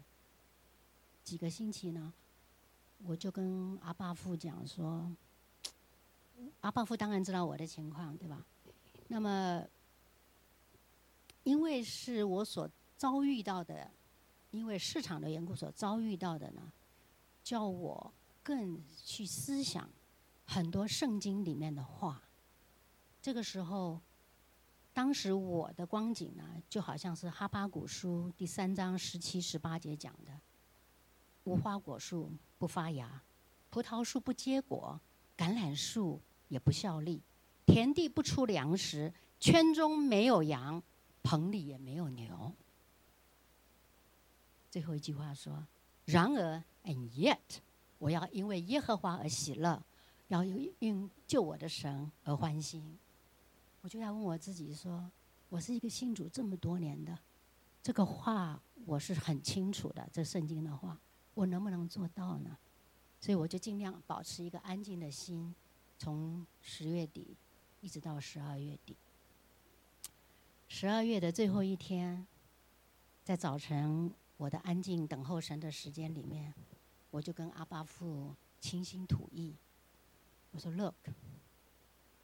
[1.26, 2.14] 几个星期呢，
[3.04, 5.12] 我就跟阿爸父讲说，
[6.62, 8.46] 阿爸父当然知道我的情况，对吧？
[9.08, 9.66] 那么，
[11.42, 13.90] 因为是我所遭遇到的，
[14.52, 16.72] 因为市场的缘故所遭遇到的呢，
[17.44, 19.90] 叫我更去思想
[20.46, 22.22] 很多圣经里面的话。
[23.20, 24.00] 这个时候，
[24.94, 30.32] 当时我的光景呢，就好像是哈巴古书第三章十七、十八节讲的。
[31.46, 33.24] 无花果树不发芽，
[33.70, 35.00] 葡萄树不结果，
[35.38, 37.22] 橄榄树也不效力，
[37.66, 40.82] 田地不出粮食，圈中没有羊，
[41.24, 42.52] 棚里也没有牛。
[44.70, 45.66] 最后一句话说
[46.06, 47.60] ：“然而，and yet，
[47.98, 49.82] 我要因为耶和华而喜乐，
[50.28, 52.98] 要因救我的神而欢心。”
[53.82, 55.12] 我就在问我自己说
[55.48, 57.18] ：“我是一个信主这么多年的，
[57.84, 61.00] 这个话我是很清楚的，这圣经的话。”
[61.36, 62.58] 我能不能做到呢？
[63.22, 65.54] 所以我就尽量保持一个安静的心，
[65.98, 67.38] 从十月底
[67.82, 68.96] 一直到十二月底。
[70.68, 72.26] 十二月的最后一天，
[73.24, 76.54] 在早晨我的安静等候神的时间里面，
[77.12, 79.56] 我就跟阿巴父倾心吐意。
[80.52, 80.96] 我说：“Look,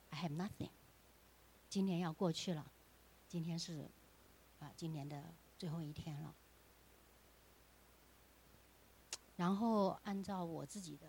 [0.09, 0.71] I have nothing。
[1.69, 2.71] 今年要过去了，
[3.27, 3.89] 今天是
[4.59, 6.35] 啊，今年的最后一天了。”
[9.41, 11.07] 然后按照我自己的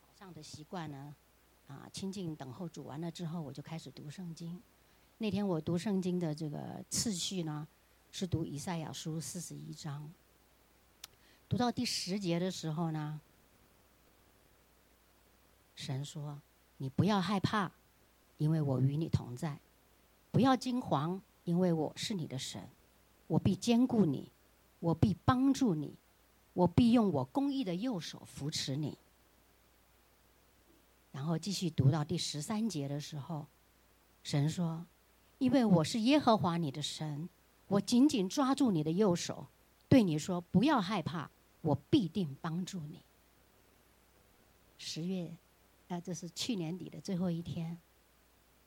[0.00, 1.14] 早上的习惯呢，
[1.66, 4.58] 啊，清静等候煮完了之后，我就开始读圣经。
[5.18, 7.68] 那天我读圣经的这个次序呢，
[8.10, 10.10] 是读以赛亚书四十一章。
[11.46, 13.20] 读到第十节的时候呢，
[15.74, 16.40] 神说
[16.78, 17.70] ：“你不要害怕，
[18.38, 19.58] 因为我与你同在；
[20.32, 22.66] 不要惊慌，因为我是你的神，
[23.26, 24.32] 我必坚固你，
[24.80, 25.94] 我必帮助你。”
[26.54, 28.96] 我必用我公义的右手扶持你。
[31.12, 33.46] 然后继续读到第十三节的时候，
[34.22, 34.84] 神说
[35.38, 37.28] ：“因为我是耶和华你的神，
[37.68, 39.46] 我紧紧抓住你的右手，
[39.88, 43.00] 对你说：不要害怕，我必定帮助你。”
[44.76, 45.32] 十月，
[45.88, 47.78] 啊，这是去年底的最后一天，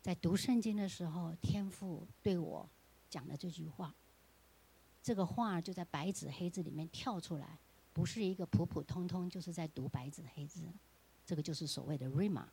[0.02, 2.67] 在读圣经的时候，天父对我
[3.10, 3.93] 讲了这句话。
[5.04, 7.58] 这个话就在白纸黑字里面跳出来。
[7.97, 10.62] 不是一个普普通通，就是在读白纸黑字，
[11.25, 12.45] 这个就是所谓的 rima，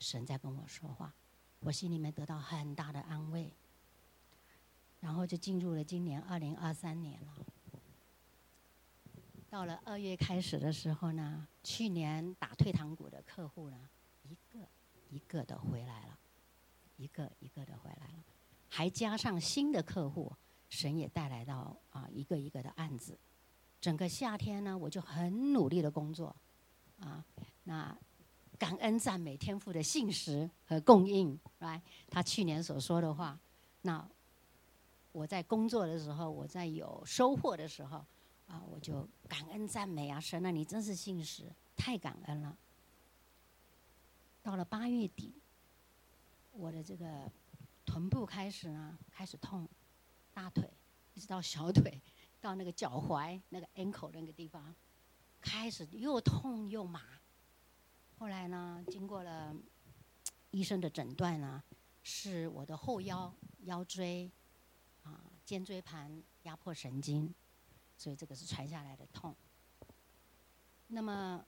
[0.00, 1.14] 神在跟我说话，
[1.60, 3.52] 我心里面得到很大的安慰。
[4.98, 7.46] 然后就进入了今年二零二三年了。
[9.48, 13.88] 到了二月开始的时候呢，去年打退堂鼓的客户呢，
[14.24, 14.66] 一个
[15.08, 16.18] 一个的回来了，
[16.96, 18.24] 一个一个的回来了，
[18.68, 20.32] 还加上新的客户，
[20.68, 23.16] 神也带来到啊一个一个的案子。
[23.80, 26.34] 整个夏天呢，我就很努力的工作，
[27.00, 27.24] 啊，
[27.64, 27.96] 那
[28.58, 33.38] 感恩赞美天赋的信实和供应，来，他去年所说的话，
[33.82, 34.06] 那
[35.12, 38.04] 我在工作的时候，我在有收获的时候，
[38.46, 42.56] 啊，我就感恩赞美啊，神啊，你真是信实，太感恩了。
[44.42, 45.32] 到了八月底，
[46.52, 47.30] 我的这个
[47.86, 49.66] 臀部开始呢，开始痛，
[50.34, 50.68] 大腿
[51.14, 51.98] 一直到小腿。
[52.40, 54.74] 到那个脚踝那个 ankle 那个地方，
[55.40, 57.02] 开始又痛又麻。
[58.18, 59.54] 后来呢，经过了
[60.50, 61.62] 医生的诊断呢，
[62.02, 63.32] 是我的后腰
[63.64, 64.30] 腰椎
[65.02, 67.32] 啊肩椎盘压迫神经，
[67.96, 69.34] 所以这个是传下来的痛。
[70.88, 71.44] 那么，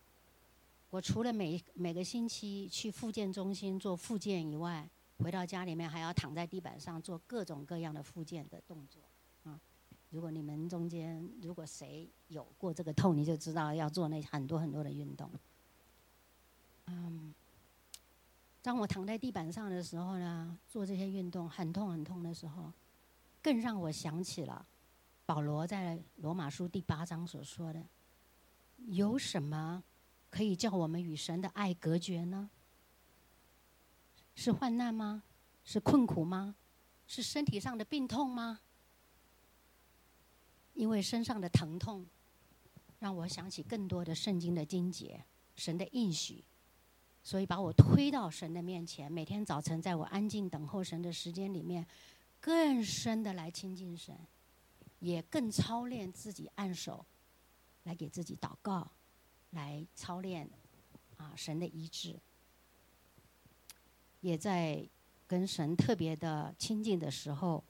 [0.91, 9.03] 我除了每每个星期去复健中心做复健以外，回到家里面还要躺在地板上做各种各样的复健的动作。
[10.13, 15.31] 如果你们中间如果谁有过这个痛，你就知道要做那很多很多的运动。
[16.85, 17.33] 嗯，
[18.61, 22.71] 当我躺在地板上的时候呢，做这些运动很痛很痛的时候，
[23.43, 24.67] 更让我想起了
[25.25, 27.83] 保罗在罗马书第八章所说的
[28.93, 29.83] ：“有什么
[30.29, 32.51] 可以叫我们与神的爱隔绝呢？
[34.35, 35.23] 是患难吗？
[35.65, 36.55] 是困苦吗？
[37.07, 38.61] 是身体上的病痛吗？”
[40.75, 42.07] 因为身上的疼痛，
[42.99, 45.23] 让我想起更多的圣经的经节、
[45.55, 46.43] 神的应许，
[47.23, 49.11] 所以把我推到神的面前。
[49.11, 51.87] 每天早晨，在我安静等候神的时间里面，
[52.41, 54.17] 更深的来亲近神，
[54.99, 57.05] 也更操练自己按手，
[57.85, 58.91] 来给自己祷告，
[59.51, 60.49] 来操练
[61.17, 62.19] 啊神的医治，
[64.21, 64.89] 也在
[65.27, 67.63] 跟神特别的亲近的时候，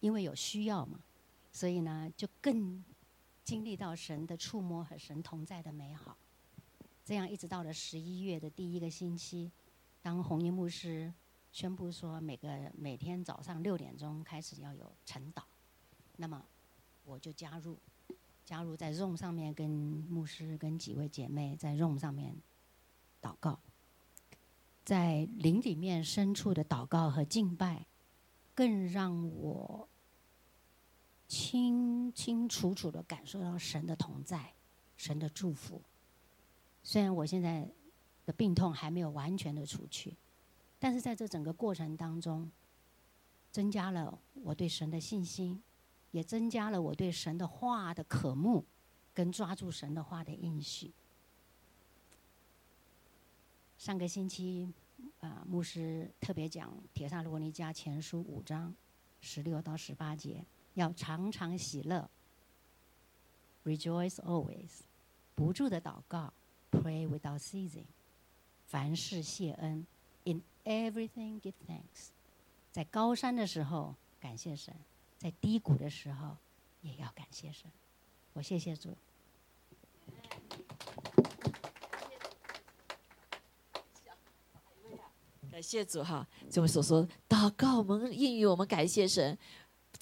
[0.00, 1.00] 因为有需要嘛。
[1.52, 2.82] 所以呢，就更
[3.44, 6.16] 经历到神的触摸和神同在的美好。
[7.04, 9.52] 这样一直到了十一月的第一个星期，
[10.00, 11.12] 当红衣牧师
[11.52, 15.42] 宣布说每个每天早上六点钟开始要有晨祷，
[16.16, 16.42] 那么
[17.04, 17.76] 我就加入，
[18.44, 22.34] 加入在 Room 上面跟牧师跟几位姐妹在 Room 上面
[23.20, 23.58] 祷告，
[24.84, 27.84] 在灵里面深处的祷告和敬拜，
[28.54, 29.88] 更让我。
[31.32, 34.52] 清清楚楚的感受到神的同在，
[34.98, 35.80] 神的祝福。
[36.82, 37.66] 虽然我现在
[38.26, 40.14] 的病痛还没有完全的除去，
[40.78, 42.52] 但是在这整个过程当中，
[43.50, 45.62] 增加了我对神的信心，
[46.10, 48.66] 也增加了我对神的话的渴慕，
[49.14, 50.92] 跟抓住神的话的应许。
[53.78, 54.70] 上个星期，
[55.20, 58.74] 啊，牧师特别讲《铁萨罗尼加前书》五章
[59.22, 60.44] 十六到十八节。
[60.74, 62.08] 要常常喜乐
[63.64, 64.70] ，rejoice always，
[65.34, 66.32] 不住的祷告
[66.70, 67.86] ，pray without ceasing，
[68.66, 69.86] 凡事谢恩
[70.24, 72.08] ，in everything give thanks，
[72.70, 74.74] 在高山的时候感谢神，
[75.18, 76.36] 在低谷的时候
[76.80, 77.70] 也要感谢神。
[78.32, 78.96] 我谢谢主。
[85.50, 89.36] 感谢主哈，就我们所说，祷告我们应允，我们感谢神。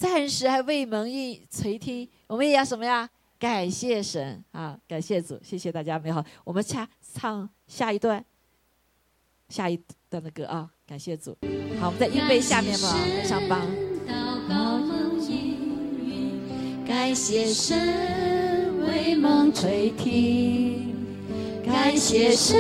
[0.00, 3.06] 暂时还未蒙应垂听，我们也要什么呀？
[3.38, 4.78] 感谢神啊！
[4.88, 6.24] 感谢主，谢谢大家美好。
[6.42, 8.24] 我们下唱下一段，
[9.50, 10.70] 下一段的歌啊！
[10.86, 11.36] 感谢主。
[11.78, 13.60] 好，我们在预备下面吧，上榜。
[16.88, 20.94] 感谢神为梦垂听，
[21.62, 22.58] 感谢神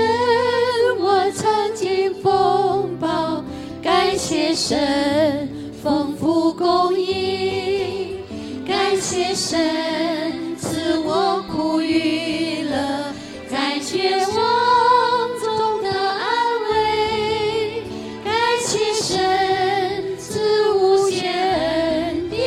[0.98, 3.42] 我曾经风暴，
[3.82, 5.59] 感谢神。
[5.82, 8.18] 丰富供应，
[8.66, 13.14] 感谢神赐我苦与乐，
[13.48, 16.28] 在绝望中的安
[16.70, 17.82] 慰。
[18.22, 22.38] 感谢神赐无限恩典，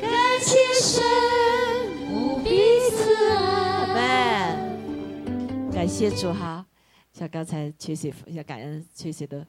[0.00, 1.02] 感谢神
[2.12, 3.34] 无比慈
[3.96, 4.56] 爱。
[5.74, 6.64] 感谢主哈，
[7.12, 9.44] 像刚才崔水，要感恩崔水的。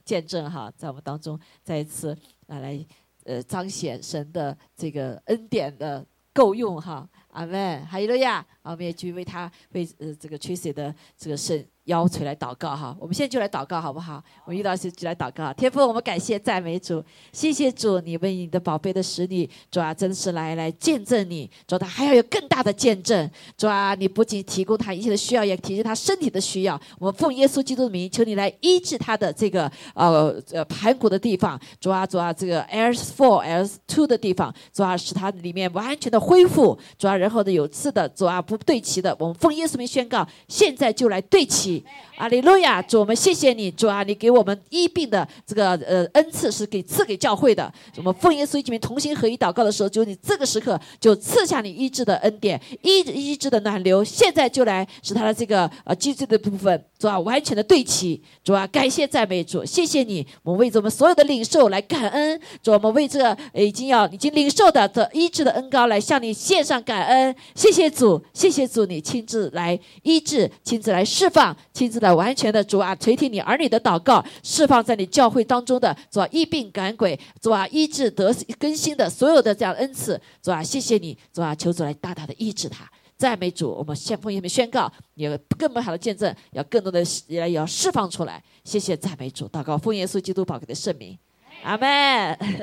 [0.00, 2.86] 见证哈，在我们当中再一次啊来
[3.24, 11.64] 呃彰显神的这个恩典的够用哈，阿门，哈利路亚，我们也去为他为呃这个 Tracy 的这个圣。
[11.84, 14.22] 腰垂来祷告哈，我们现在就来祷告好不好？
[14.46, 15.52] 我们遇到事就来祷告。
[15.52, 26.80] 天父，我们感谢赞美主，谢谢主，你为你的宝贝的使女，主啊，真是来来见证你，主他还要有更大的见证，主啊，你不仅提供他一切的需要，也提供他身体的需要。
[26.98, 41.73] 我们奉耶稣基督的名，求你来医治他的这个呃呃盘骨的地方，主啊主啊，这个 L four L two 的地方，主啊使他里面完全的恢复，主啊然后的有刺的，主啊不对齐的，我们奉耶稣名宣告，现在就来对齐。
[42.16, 47.72] 阿利路亚，主我们谢谢你，主啊，你给我们医病的这个呃恩赐是给赐给教会的。
[47.96, 58.18] 我们奉耶稣基督同心合一祷告的时候，就你这个时刻就赐下你医治的恩典，医医治的暖流，现在就来使他的这个呃机制的部分，主啊完全的对齐。
[58.42, 62.40] 主啊，感谢赞美主，谢谢你，我们为着我们所有的领受来感恩。
[62.62, 67.36] 主，我们为这已经要已经领受的这医治的恩高来向你献上感恩。
[67.54, 71.54] 谢谢主，谢谢主，你亲自来医治，亲自来释放。
[71.74, 82.90] 亲自来、完全的主啊，垂听你儿女的祷告，释放在你教会当中的主啊，医病赶鬼，主啊，医治得更新的所有的这样恩赐，主啊，谢谢你，主啊，求主来大大的医治他。
[83.16, 88.42] 赞美主，我们先奉耶稣宣告，有更美好的见证，要更多的也要释放出来。
[88.64, 91.16] 谢谢赞美主，祷告奉耶稣基督宝贵的圣名，
[91.62, 91.88] 阿门，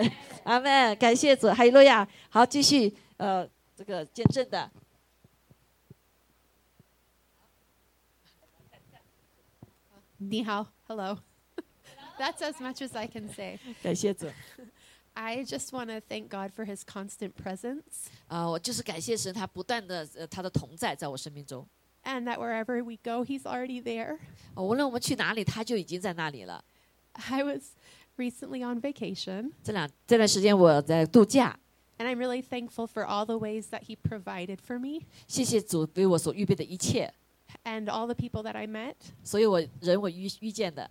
[0.44, 2.08] 阿门，感谢主，哈利路亚。
[2.30, 4.70] 好，继续，呃，这个见证的
[10.18, 11.18] 你好 hello.
[12.20, 13.58] That's as much as I can say.
[13.82, 14.28] 感谢主。
[15.15, 21.67] I just want to thank God for his constant presence 啊、我就是感谢神，他不断的呃他的同在在我生命中。
[22.05, 24.19] and that wherever we go, he's already there.
[24.55, 26.65] 哦无论我们去哪里，他就已经在那里了。
[27.15, 27.73] I was
[28.19, 31.59] recently on vacation 这两这段时间我在度假，
[31.97, 37.15] and I'm really thankful for all the ways that he provided for me 谢谢主为我所预备的一切，
[37.65, 40.91] and all the people that I met, 所有我人我遇遇见的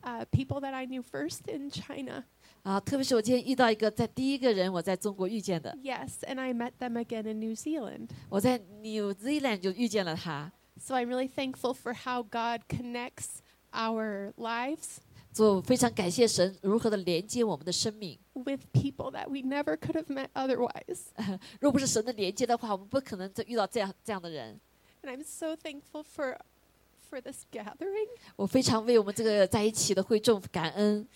[0.00, 2.24] uh, people that I knew first in China.
[2.63, 8.09] 啊，特别是我今天遇到一个在第一个人我在中国遇见的，Yes, and I met them again in New Zealand.
[8.29, 13.39] 我在 New Zealand 就遇见了他，So I'm really thankful for how God connects
[13.71, 14.97] our lives
[15.33, 18.19] 就非常感谢神如何的连接我们的生命。
[18.33, 21.05] with people that we never could have met otherwise.
[21.59, 24.59] 若不是神的连接的话，我们不可能再遇到这样这样的人。
[25.01, 26.37] And I'm so thankful for
[27.09, 31.07] for this gathering 我非常为我们这个在一起的会众感恩，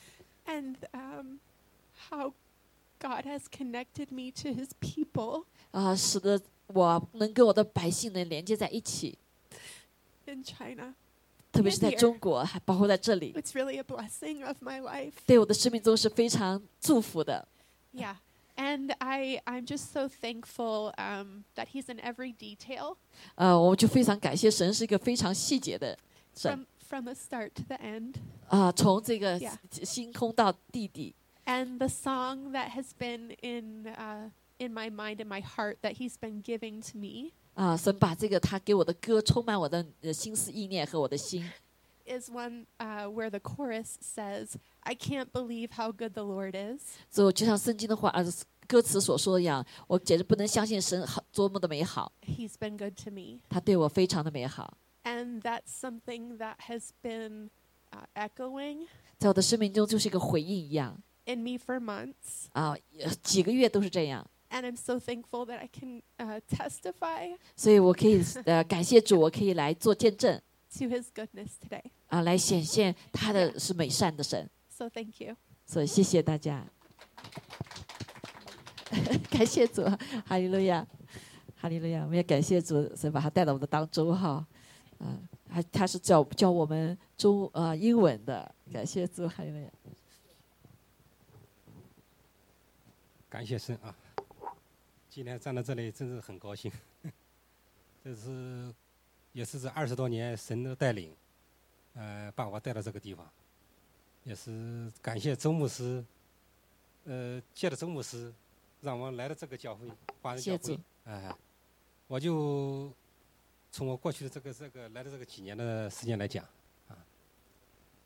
[0.46, 1.38] and um,
[2.10, 2.32] how
[2.98, 9.18] God has connected me to His people 啊，使得我能跟我的百姓能连接在一起，
[10.26, 10.94] in China.
[11.52, 11.98] 特别是在 Here.
[11.98, 15.14] 中国，还包括在这里， It's really a blessing of my life.
[15.26, 17.48] 对我的生命中是非常祝福的。
[17.92, 18.16] Yeah.
[18.56, 22.96] And I, I'm just so thankful um, that He's in every detail
[23.36, 25.96] 呃，我就非常感谢神是一个非常细节的
[26.34, 28.14] 神 from, from the start to the end.
[28.48, 29.54] 啊，从这个 Yeah.
[29.84, 35.78] 星空到地底 And the song that has been in, uh, in my mind and my heart
[35.82, 41.44] that He's been giving to me 啊，神把这个他给我的歌充满我的呃心思意念和我的心
[42.06, 46.82] is one uh, where the chorus says, I can't believe how good the Lord is.
[47.08, 48.24] 所以就像圣经的话，呃，
[48.66, 53.40] 歌词所说的一样，我简直不能相信神好多么的美好， He's been good to me.
[53.48, 57.48] 他对我非常的美好， And that's something that has been
[57.90, 58.86] uh, echoing
[59.18, 62.48] 在我的生命中就是一个回应一样 in me for months.
[62.52, 70.40] 啊，呃几个月都是这样， And I'm so thankful that I can uh, testify 所以我可以 呃感谢主，我可以来做见证
[70.76, 71.82] to His goodness today.
[72.08, 75.36] 啊，来显现他的是美善的神， So thank you.
[75.64, 76.66] 所以谢谢大家，
[79.30, 79.84] 感谢主，
[80.26, 80.86] 哈利路亚，
[81.56, 84.44] 哈利路亚，我们也感谢主，神把他带到我们的当中哈，
[85.05, 89.69] 啊，还他是教教我们中呃英文的，感谢主，哈利路亚。
[93.29, 93.93] 感谢神啊！
[95.09, 96.71] 今天站在这里真是很高兴，
[98.03, 98.73] 这是
[99.33, 101.13] 也是这二十多年神的带领，
[101.95, 103.29] 呃，把我带到这个地方，
[104.23, 106.01] 也是感谢周牧师，
[107.03, 108.33] 呃，借着周牧师，
[108.81, 109.85] 让我来到这个教会，
[110.21, 111.35] 华人教会哎、
[112.07, 112.89] 我就
[113.75, 116.45] 从我过去的这个这个来的这个几年的时间来讲，
[116.87, 116.95] 啊，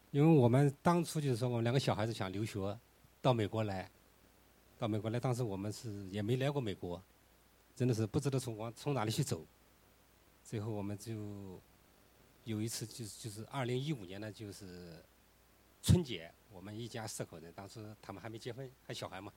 [0.10, 2.76] 因为我们当初就是说我们两个小孩子想留学
[3.22, 3.88] 到美国来，
[4.80, 7.00] 到美国来，当时我们是也没来过美国，
[7.76, 9.46] 真的是不知道从往从哪里去走。
[10.44, 11.62] 最后我们就
[12.46, 15.06] 有一次就是就是二零一五年呢，就是
[15.84, 19.32] 春节，我们一家四口人，当时他们还没结婚，还小孩嘛，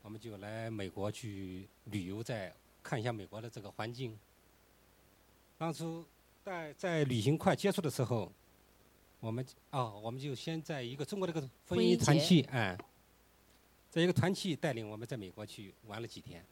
[0.00, 2.50] 我们就来美国去旅游，再
[2.82, 4.18] 看一下美国的这个环境。
[5.60, 6.02] 当初
[6.42, 8.32] 在在旅行快结束的时候，
[9.20, 12.78] 我们哦，我们就先在一个中国的一个婚婚姻团契，哎，
[13.90, 16.42] 在一个团契带领我们在美国去玩了几天，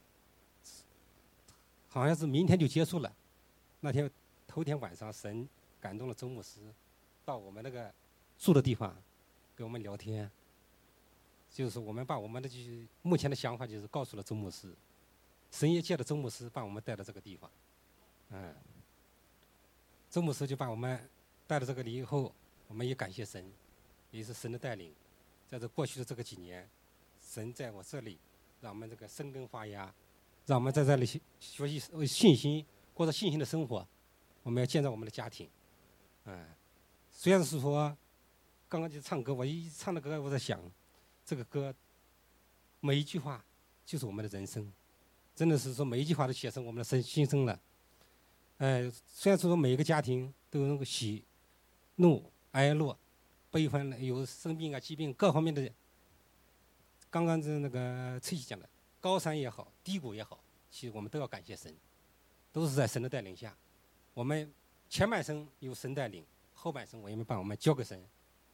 [1.87, 3.11] 好像是明天就结束了。
[3.79, 4.07] 那天
[4.45, 5.49] 头天晚上，神
[5.81, 6.59] 感动了周牧师，
[7.25, 7.91] 到我们那个
[8.37, 8.95] 住的地方
[9.55, 10.29] 跟我们聊天，
[11.51, 14.71] 就是我们把我们的就是目前的想法就是告诉了周牧师，
[15.49, 17.49] 神也借着周牧师把我们带到这个地方，
[18.29, 18.53] 嗯，
[20.09, 21.07] 周牧师就把我们
[21.45, 22.33] 带到这个里以后，
[22.67, 23.51] 我们也感谢神，
[24.09, 24.91] 也是神的带领，
[25.47, 26.67] 在这过去的这个几年，
[27.21, 28.17] 神在我这里，
[28.59, 29.93] 让我们这个生根发芽，
[30.47, 31.21] 让我们在这里学
[31.67, 33.87] 习信心，过着信心的生活。
[34.41, 35.47] 我们要建造我们的家庭，
[36.23, 36.47] 嗯，
[37.11, 37.95] 虽然是说，
[38.67, 40.59] 刚刚就唱歌，我一唱的歌，我在想，
[41.23, 41.75] 这个歌
[42.79, 43.45] 每一句话
[43.85, 44.73] 就是我们的人生，
[45.35, 47.59] 真的是说每一句话都写成我们的生心声了。
[48.59, 51.23] 呃，虽然说每一个家庭都有那个喜、
[51.95, 52.95] 怒、哀乐、
[53.49, 55.69] 悲欢，有生病啊、疾病各方面的。
[57.09, 60.37] 刚刚是那个翠琪讲的，高山也好，低谷也好，
[60.69, 61.73] 其实我们都要感谢神，
[62.51, 63.55] 都是在神的带领下。
[64.13, 64.53] 我们
[64.89, 67.99] 前半生有神带领，后半生我们把我们交给神，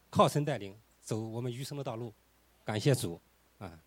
[0.10, 2.14] 靠神带领走我们余生的道路。
[2.64, 3.20] 感谢主
[3.58, 3.80] 啊！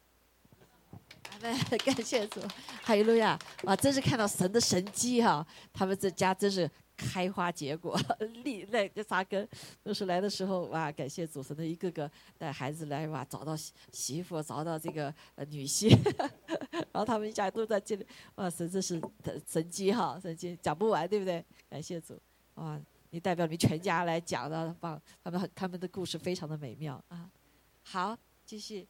[1.40, 2.40] 感谢主，
[2.82, 3.38] 哈利路亚！
[3.64, 7.98] 哇，真是看到神的神迹哈、他们这家真是开花结果，
[8.44, 9.48] 立那个扎根。
[9.82, 15.96] 都是来的时候哇，感谢主神的一个个带孩子来哇，找到媳媳妇，找到这个呃女婿，
[16.92, 19.00] 然后他们一家都在这里，哇，神这是
[19.46, 21.44] 神迹哈，神迹讲不完，对不对？
[21.70, 22.20] 感谢主，
[22.54, 22.80] 哇，
[23.10, 27.30] 你代表你们全家来讲的，棒，他们他们的故事非常的美妙啊。
[27.84, 28.86] 好，继续，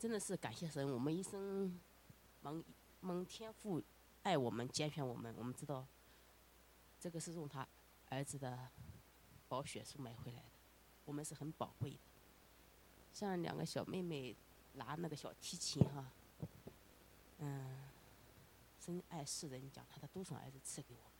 [0.00, 1.78] 真的是感谢神，我们一生
[2.40, 2.64] 蒙
[3.02, 3.82] 蒙天父
[4.22, 5.86] 爱我们、拣选我们，我们知道
[6.98, 7.68] 这个是用他
[8.08, 8.70] 儿子的
[9.46, 10.48] 宝血书买回来的，
[11.04, 11.98] 我们是很宝贵的。
[13.12, 14.34] 像两个小妹妹
[14.72, 16.10] 拿那个小提琴哈，
[17.36, 17.90] 嗯，
[18.80, 21.12] 深爱世人，将他的独生儿子赐给我们，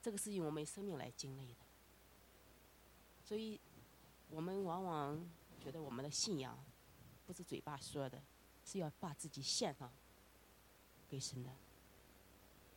[0.00, 1.60] 这个是用我们生命来经历的。
[3.22, 3.60] 所以，
[4.30, 5.28] 我们往往
[5.60, 6.58] 觉得我们的信仰。
[7.26, 8.22] 不是嘴巴说的，
[8.64, 9.90] 是要把自己献上
[11.08, 11.50] 给神的。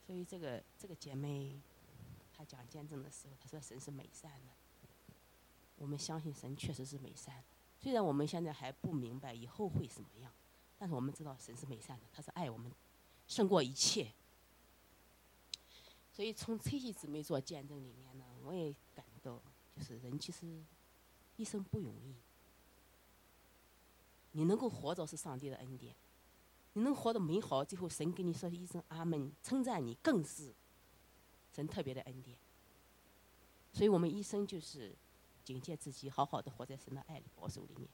[0.05, 1.59] 所以这个这个姐妹，
[2.33, 4.53] 她讲见证的时候，她说神是美善的。
[5.77, 7.43] 我们相信神确实是美善的，
[7.79, 10.33] 虽然我们现在还不明白以后会什么样，
[10.79, 12.71] 但是我们知道神是美善的，他是爱我们
[13.27, 14.11] 胜过一切。
[16.11, 19.39] 所以从崔西姊妹做见证里面呢，我也感到，
[19.75, 20.63] 就是人其实
[21.35, 22.15] 一生不容易。
[24.37, 25.95] 你能够活着是上帝的恩典，
[26.73, 30.53] 你能活得美好，最后神给你说一声阿门，称赞你更是
[31.51, 32.37] 神特别的恩典。
[33.73, 34.93] 所以我们一生就是
[35.43, 37.89] 警戒自己，好好的活在神的爱里保守里面，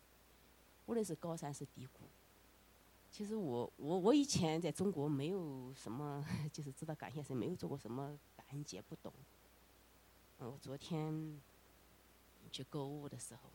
[0.88, 2.02] 无论是高山是低谷。
[3.10, 9.14] 其实我我我以前在中国没有什么， 就是知道感谢神，没有做过什么感恩节，不懂。
[10.40, 11.40] 嗯，我昨天
[12.52, 13.53] 去购物的时候。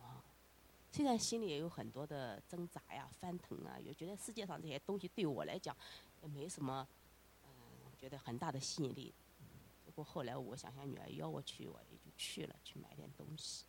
[0.90, 5.76] 虽然心里也有很多的挣扎呀、翻腾啊，也觉得世界上这些东西对我来讲
[6.22, 6.86] 也没什么，
[7.44, 7.50] 嗯，
[7.96, 9.14] 觉得很大的吸引力。
[9.84, 13.64] 不过后来我想想，女儿邀我去，我也就去了，去买点东西。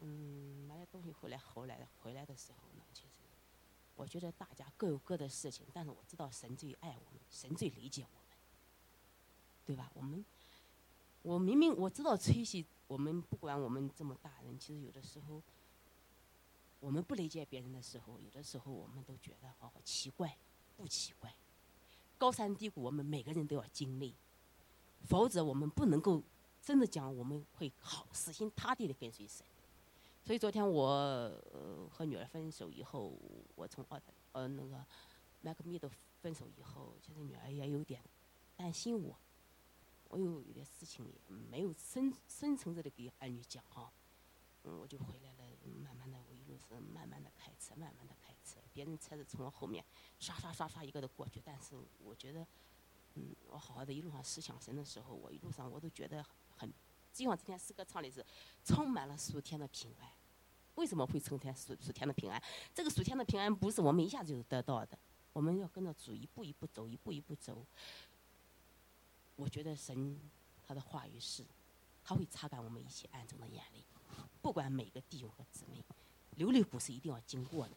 [0.00, 3.24] 嗯，买点东西回来，后来回来的时候呢，其实
[3.94, 8.36] 我觉得大家各有各的事情，但是我知道神最爱我们，神最理解我们，
[9.64, 9.90] 对吧？
[9.94, 10.22] 我们，
[11.22, 15.40] 我明明我知道崔西，我们不管我们这么大人，其实有的时候。
[16.80, 20.36] 我们不理解别人的时候，有的时候我们都觉得哦奇怪，
[20.76, 21.34] 不奇怪。
[22.16, 24.14] 高山低谷，我们每个人都要经历，
[25.06, 26.22] 否则我们不能够
[26.62, 29.46] 真的讲我们会好死心塌地的跟随神。
[30.24, 31.32] 所以昨天我
[31.90, 33.12] 和女儿分手以后，
[33.54, 34.84] 我从澳大呃那个
[35.40, 38.02] 麦克米的分手以后，其实女儿也有点
[38.56, 39.16] 担心我，
[40.08, 41.06] 我有有点事情
[41.50, 43.90] 没有深深层次的给儿女讲哈，
[44.62, 45.50] 我就回来了，
[45.82, 45.96] 慢
[46.76, 49.84] 慢慢的开车，慢慢的开车，别人车子从我后面
[50.18, 52.46] 刷刷刷刷一个的过去，但是我觉得，
[53.14, 56.24] 嗯，我好好的一路上思想神的时候，我一路上我都觉得
[56.56, 56.68] 很，
[57.12, 58.24] 就像今天诗歌唱的是
[58.64, 60.08] 充满了属天的平安。
[60.74, 62.40] 为什么会充天属属天的平安？
[62.72, 64.96] 这个属天的平安不是我们一下子就得到的，
[65.32, 67.66] 我们要跟着主一步一步走，一步一步走。
[69.34, 70.20] 我觉得神
[70.64, 71.44] 他的话语是，
[72.04, 73.82] 他会擦干我们一切暗中的眼泪，
[74.40, 75.82] 不管每个弟兄和姊妹。
[76.38, 77.74] 流泪谷是一定要经过的，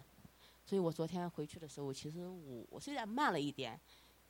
[0.65, 3.77] 所以我昨天回去的时候，其实我我虽然慢了一点，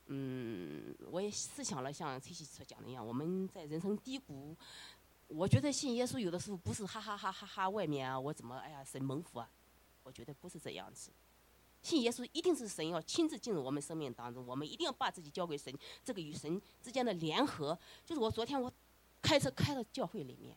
[0.08, 4.56] 嗯，我也思想了像崔西所讲的一样，我们在人生低谷，
[5.28, 9.50] 我觉得信耶稣有的时候不是哈哈哈哈哈外面啊，我怎么哎呀神蒙福啊，
[10.04, 11.12] 我觉得不是这样子，
[11.82, 18.72] 信耶稣一定是神要亲自进入我们生命当中，我们一定要把自己交给神，这个与神之间的联合，就是我昨天我
[19.22, 20.56] 开车开到教会里面。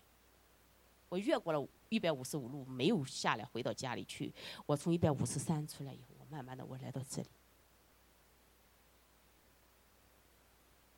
[1.11, 4.35] 我越过了一百五十五路，没有下来回到家里去。
[4.67, 7.29] 我从一百五十三出来以后，我慢慢的我来到这里。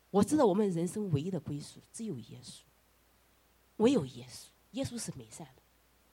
[0.09, 2.61] 我知道我们人生唯一的归宿只有耶稣，
[3.77, 4.47] 唯有耶稣。
[4.71, 5.61] 耶稣是美善的，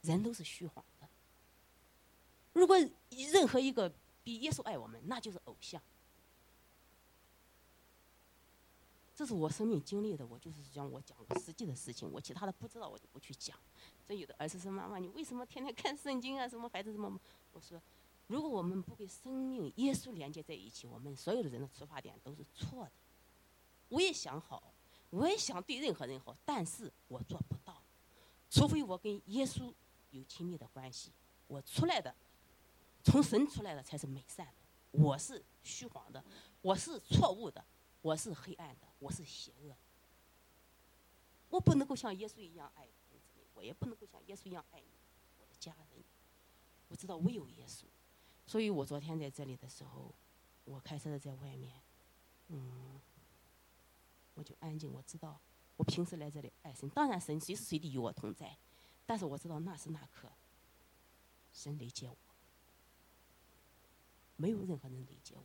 [0.02, 1.08] 人都是虚晃的。
[2.52, 2.76] 如果
[3.10, 5.80] 任何一个比耶稣爱我们，那就是偶像。
[9.14, 13.56] 这是我生命经历的，我就是讲我讲实际的事情，我其他的不知道我就不去讲。
[14.06, 16.48] 这有的儿子说：“妈妈，你为什么天天看圣经啊？
[16.48, 17.18] 什么孩子什么？”
[17.52, 17.80] 我说
[18.26, 22.92] ：“如果我们不跟生命耶稣连接在一起，我们所有的人的出发点都是错的。
[23.88, 24.74] 我也想好，
[25.10, 27.80] 我也想对任何人好，但是我做不到，
[28.50, 29.72] 除非我跟耶稣
[30.10, 31.12] 有亲密的关系。
[31.46, 32.12] 我出来的
[33.04, 34.54] 从神出来的才是美善的，
[34.90, 36.24] 我是虚谎的，
[36.62, 37.64] 我是错误的，
[38.02, 39.76] 我是黑暗的，我是邪恶。
[41.50, 44.86] 我不能够像耶稣一样爱弟兄姊妹，我也不能够像耶稣一样爱你，
[45.38, 46.02] 我的家人。
[46.88, 47.84] 我知道唯有耶稣，
[48.46, 50.14] 所以我昨天在这里的时候，
[50.64, 51.82] 我开车在外面，
[52.48, 52.98] 嗯，
[54.34, 54.90] 我就安静。
[54.90, 55.38] 我知道，
[55.76, 58.56] 我平时来这里爱神，当然神随时随地与我同在，
[59.04, 60.32] 但是我知道那时那刻，
[61.52, 62.16] 神理解我，
[64.36, 65.42] 没有任何人理解我。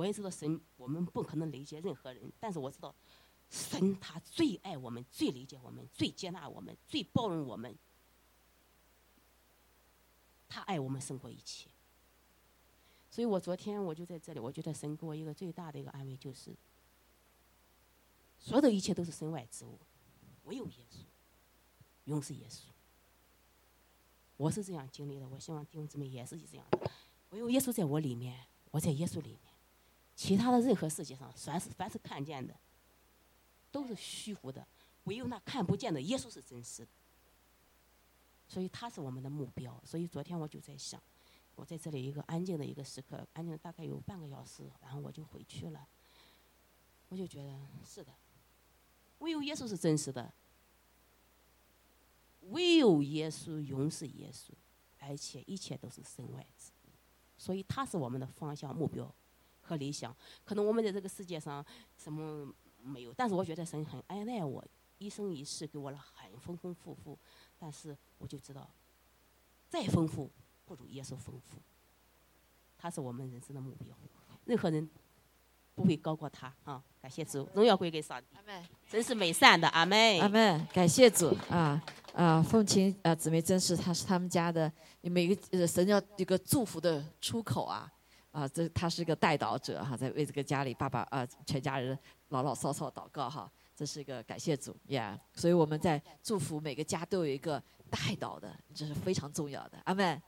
[0.00, 2.94] 我也知道神，我们不可能理解任何人，但是我知道，
[3.50, 7.76] 神他最爱我们，最理解我们，最接纳我们，最包容我们。
[10.48, 11.68] 他爱我们胜过一切。
[13.10, 16.50] 所以我昨天我就在这里，我觉得神给我一个最大的一个安慰，就是
[18.38, 19.78] 所有的一切都是身外之物，
[20.44, 21.00] 唯有耶稣，
[22.06, 22.60] 永是耶稣。
[24.38, 26.90] 我是这样经历的，我希望弟兄姊妹也是这样的。
[27.32, 29.49] 唯有耶稣在我里面，我在耶稣里面，
[30.20, 32.54] 其他的任何世界上，凡是凡是看见的，
[33.72, 34.68] 都是虚浮的，
[35.04, 36.90] 唯有那看不见的耶稣是真实的。
[38.46, 39.82] 所以他是我们的目标。
[39.82, 41.02] 所以昨天我就在想，
[41.54, 45.88] 我在这里一个安静的一个时刻，安静大概有半个小时，然后我就回去了。
[47.08, 48.12] 我就觉得是的，
[49.20, 50.30] 唯有耶稣是真实的，
[52.50, 54.50] 唯有耶稣永是耶稣，
[54.98, 56.90] 而且一切都是身外之物。
[57.38, 59.10] 所以他是我们的方向、目标
[59.70, 60.14] 和理想。
[60.44, 61.64] 可能我们在这个世界上
[61.96, 62.52] 什么
[62.82, 64.64] 没有，但是我觉得神很爱爱我，
[64.98, 67.16] 一生一世给我了很丰丰富富。
[67.58, 68.68] 但是我就知道，
[69.68, 70.30] 再丰富
[70.64, 71.58] 不如耶稣丰富。
[72.76, 73.94] 他是我们人生的目标，
[74.46, 74.88] 任何人
[75.74, 76.82] 不会高过他啊！
[77.00, 78.26] 感谢主，荣耀归给上帝。
[78.34, 78.64] 阿门。
[78.90, 80.18] 真是美善的，阿妹。
[80.18, 81.82] 阿门，感谢主啊
[82.14, 82.42] 啊！
[82.42, 87.90] 凤琴啊，姊妹真是他是他们家的每个呃神要一个祝福的出口啊
[88.32, 88.46] 啊！
[88.48, 93.50] 这他是个带导者哈，在为这个家里爸爸啊全家人老老少少祷告哈。
[93.74, 99.78] 这是一个感谢主呀，所以我们在祝福每个家都有一个带导的，这是非常重要的。
[99.84, 100.22] 阿门。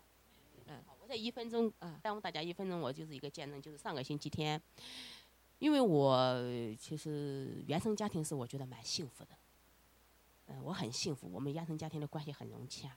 [0.66, 4.59] 嗯，我在一分钟，嗯，耽误大家一分钟，我就是一个见证，就是上个星期天，
[5.59, 6.42] 因为我
[6.78, 9.36] 其实原生家庭是我觉得蛮幸福的，
[10.46, 12.90] 嗯，我很幸福，我们原生家庭的关系很融洽，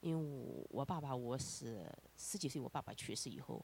[0.00, 1.86] 因为我我爸爸我是
[2.16, 3.62] 十几岁，我爸爸去世以后。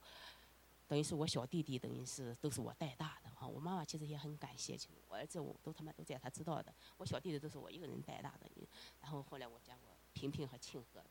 [0.87, 3.49] 等于是我小弟弟，等于是都是我带大的哈。
[3.49, 6.73] 我妈妈其实也很感谢，其实我儿子我都他妈都在，他知道的。
[6.99, 8.51] 我小弟弟都是我一个人带大的。
[9.01, 11.03] 然后后来我见过平平和庆和，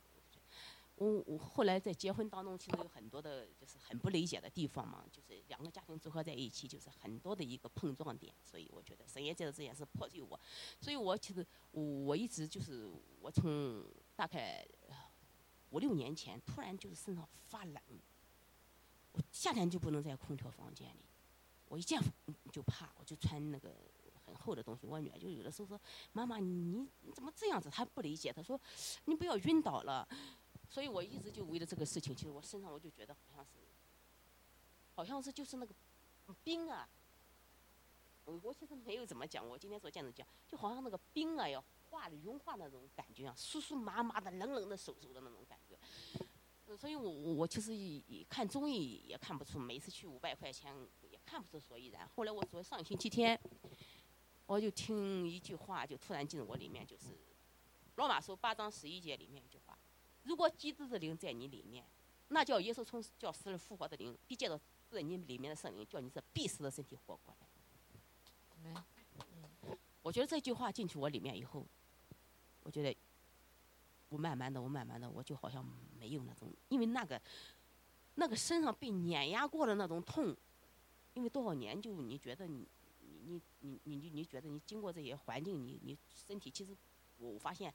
[0.95, 8.31] 我我后来在结婚当中，其实有很多的就是很不理解的地方嘛，就是两个家庭组合在一起，就是很多的一个碰撞点。
[8.43, 10.39] 所以我觉得神也借着这件事破碎我。
[10.79, 12.87] 所以我其实我我一直就是
[13.19, 13.83] 我从
[14.15, 14.63] 大概
[15.71, 17.81] 五六年前突然就是身上发冷。
[19.13, 21.05] 我夏天就不能在空调房间里，
[21.67, 22.01] 我一见
[22.51, 23.71] 就怕，我就穿那个
[24.25, 24.85] 很厚的东西。
[24.85, 25.79] 我女儿就有的时候说
[26.11, 28.59] ：“妈妈，你怎么这样子？”她不理解，她说
[29.05, 30.07] ：“你不要晕倒了。”
[30.67, 33.51] 所以我一直就为了这个事情，其实我身上我就觉得好像是，
[34.95, 35.73] 好像是就是那个
[36.43, 36.89] 冰啊。
[38.25, 45.62] 我我其实没有怎么讲，我今天所见证讲，就好像那个冰啊要化了融化那种感觉啊，酥酥麻麻的、冷冷的手手的那种感觉。
[46.75, 50.75] 所以我我其实也看综艺也看不出，每次去五百块钱
[51.09, 52.07] 也看不出所以然。
[52.15, 53.39] 后来我说上星期天，
[54.45, 57.07] 我就听一句话，就突然进入我里面，就是
[57.95, 59.77] 罗马书八章十一节里面一句话：
[60.23, 61.85] 如果基督的灵在你里面，
[62.29, 64.59] 那叫耶稣从叫死人复活的灵，必借着
[64.89, 68.83] 在你里面的圣灵，叫你这必死的身体活过来。
[70.01, 71.65] 我觉得这句话进去我里面以后，
[72.61, 72.95] 我觉得。
[74.09, 75.65] 我慢慢的，我慢慢的，我就好像
[76.03, 77.21] 没有那种，因为那个，
[78.15, 80.35] 那个身上被碾压过的那种痛，
[81.13, 82.67] 因为多少年就你觉得你，
[82.99, 86.75] 你你你你你觉得你经过这些环境，你你身体其实，
[87.19, 87.73] 我发现，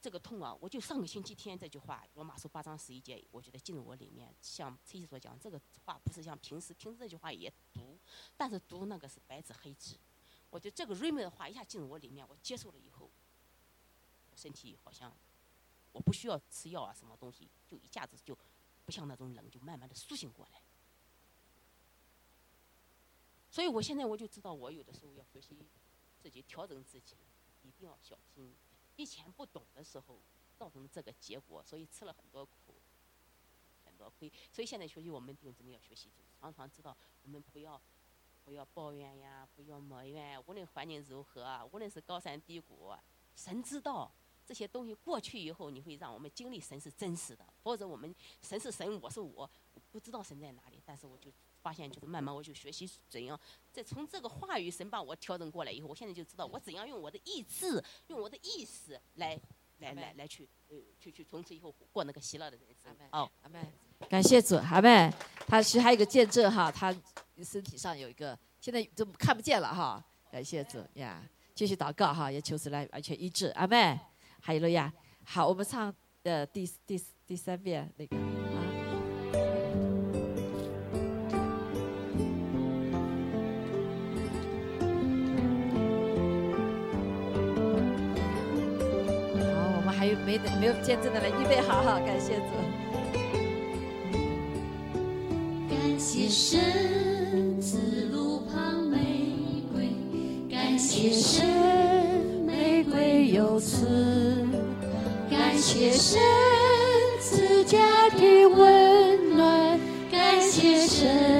[0.00, 7.98] 这个痛啊，我就上个星期天这句话，罗马书八章十一节，我觉得进入我里面，像崔西所讲，这个话不是像平时平时这句话也读，
[8.38, 9.98] 但是读那个是白纸黑字，
[10.48, 13.10] 我觉得这个瑞美的话一下进入我里面，我接受了以后，
[14.34, 15.14] 身体好像。
[15.92, 18.36] 我不需要吃药啊，什么东西就一下子就，
[18.84, 20.62] 不像那种冷，就慢慢的苏醒过来。
[23.50, 25.66] 所以我现在我就知道，我有的时候要学习
[26.20, 27.16] 自己调整自己，
[27.62, 28.54] 一定要小心。
[28.96, 30.20] 以前不懂的时候，
[30.56, 32.74] 造成这个结果，所以吃了很多苦，
[33.84, 34.32] 很多亏。
[34.52, 37.80] 所以现在学习，我们弟兄姊妹要学习，常常知道我们不要
[38.44, 42.94] 不要抱怨呀，不要埋怨，无论环境如何，无论是高山低谷，
[43.34, 44.12] 神知道。
[44.50, 49.48] 这些东西过去以后，你会让我们经历神是真实的，否则我们神是神，我是我，
[49.92, 51.30] 不知道神在哪里，但是我就
[51.62, 53.38] 发现，就是慢慢我就学习怎样，
[53.72, 59.40] 再从这个话语神把我调整过来以后，我现在就知道我怎样用我的意志，用我的意识来
[59.78, 62.92] 来来来去呃去去从此以后过那个喜乐的人生。
[63.12, 63.64] 哦，阿妹，
[64.08, 65.08] 感谢主，阿妹，
[65.46, 66.92] 他其实还有一个见证哈，他
[67.44, 71.24] 身体上有一个，现在都看不见了哈，感谢主呀，
[71.54, 73.96] 继续祷告哈，也求主来完全医治，阿妹，
[74.42, 74.92] 还有了呀，
[75.24, 78.20] 好，我们唱呃第第第三遍那个啊。
[89.54, 92.42] 好，我们还有没没有见证的来预备好好，感谢主。
[95.68, 99.90] 感谢神赐路旁玫瑰，
[100.50, 102.09] 感谢神
[102.92, 103.86] 唯有此，
[105.30, 106.20] 感谢神
[107.20, 107.78] 赐家
[108.10, 109.78] 的温暖，
[110.10, 111.39] 感谢神。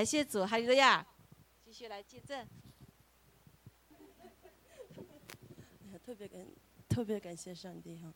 [0.00, 1.06] 感谢主，哈利路亚，
[1.62, 2.48] 继续来见证。
[6.02, 6.46] 特别感
[6.88, 8.10] 特别感谢上帝哈，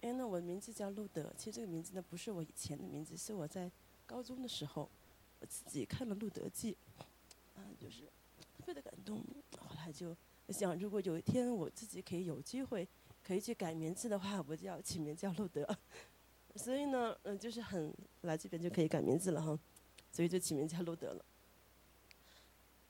[0.00, 3.70] 因为呢，我的名字叫路德，其实这个名字呢不是我以前的名字，是我在
[4.06, 4.90] 高中的时候
[5.38, 6.76] 我自己看了《路德记》，
[7.54, 8.02] 啊，就是
[8.58, 9.22] 特别的感动。
[9.56, 10.16] 后来就
[10.48, 12.88] 想，如果有一天我自己可以有机会
[13.22, 15.64] 可以去改名字的话，我就要起名叫路德。
[16.56, 19.56] 所以呢，嗯、就是很来这边就可以改名字了哈，
[20.10, 21.24] 所以就起名叫路德了。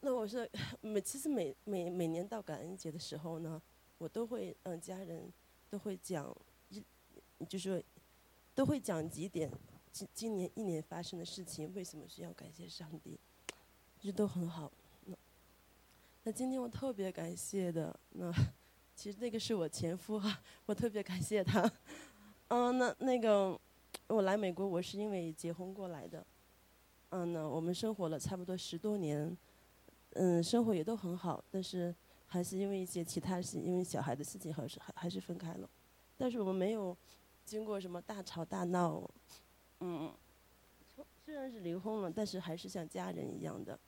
[0.01, 0.49] 那我是
[0.81, 3.61] 每其实每每每年到感恩节的时候呢，
[3.99, 5.33] 我都会嗯家人
[5.69, 6.35] 都会讲
[6.71, 6.83] 一，
[7.49, 7.85] 就是
[8.55, 9.51] 都会讲几点
[9.93, 13.19] 今今年一年发生的事情，为什么需要感谢上帝，
[14.01, 14.71] 这都很好。
[15.07, 15.17] 那
[16.23, 18.33] 那今天我特别感谢的，那
[18.95, 21.69] 其实那个是我前夫哈， 我特别感谢他。
[22.49, 23.59] 嗯，那那个
[24.07, 26.25] 我来美国，我是因为结婚过来的。
[27.11, 29.37] 嗯，呢我们生活了差不多十多年，
[30.15, 31.95] 嗯，生活也都很好，但是
[32.27, 35.69] 还是因为一些其他事，因为小孩的事情，还是还还是分开了。
[36.17, 36.97] 但是我们没有
[37.45, 39.03] 经过什么大吵大闹，
[39.81, 40.13] 嗯，
[41.25, 43.79] 虽然是离婚了，但是还是像家人一样的。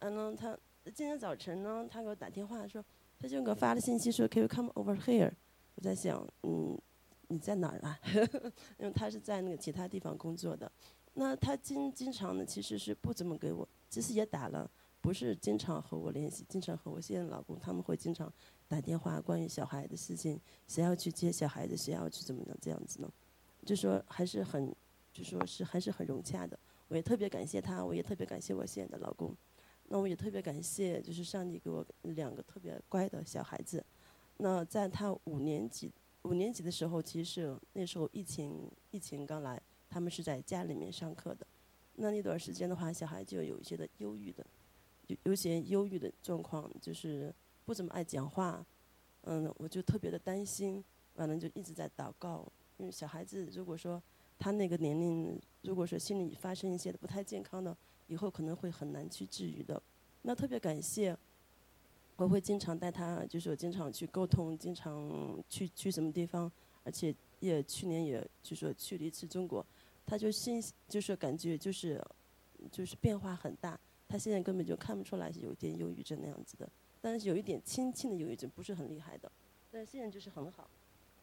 [0.00, 0.56] 嗯呢，他
[0.94, 2.84] 今天早晨呢，他给我打电话说，
[3.18, 5.32] 他就给我发了信息说，Can you come over here？
[5.74, 6.78] 我在想，嗯，
[7.28, 7.98] 你在哪儿啊？
[8.78, 10.70] 因为他是在那个其他地方工作的。
[11.20, 18.32] 那他经经常呢，其实是不怎么给我，其实也打了，不是经常和我联系，经常和我现在老公他们会经常
[18.68, 23.12] 打电话，关于小孩的事情，谁要去接小孩子，谁要去怎么样这样子呢？
[23.66, 24.72] 就说还是很，
[25.12, 26.56] 就说是还是很融洽的。
[26.86, 29.34] 我也特别感谢他，我也特别感谢我现在的老公。
[29.88, 33.84] 那我也特别感谢，就是上帝给我两个特别乖的小孩子。
[34.36, 35.90] 那在他五年级
[36.22, 41.46] 五年级的时候，其实是那时候疫情疫情刚来，他们是在家里面上课的。
[41.94, 44.46] 那那段时间的话，小孩就有一些的忧郁的，
[45.08, 47.34] 有有些忧郁的状况，就是
[47.64, 48.64] 不怎么爱讲话。
[49.22, 50.82] 嗯，我就特别的担心，
[51.16, 54.00] 完了就一直在祷告，因为小孩子如果说
[54.38, 57.76] 他那个年龄，如果说心里发生一些不太健康的，
[58.06, 59.82] 以后可能会很难去治愈的。
[60.22, 61.14] 那特别感谢，
[62.16, 66.50] 我会经常带他，就是我经常去沟通，经常去去什么地方，
[66.84, 69.66] 而且也去年也就说去了一次中国，
[70.08, 72.02] 他就心就是感觉就是
[72.72, 73.78] 就是变化很大，
[74.08, 76.66] 他现在根本就看不出来是有点忧郁症那样子的，
[77.02, 79.30] 但是有一点轻轻的忧郁症，不是很厉害的，
[79.70, 80.66] 但现在就是很好，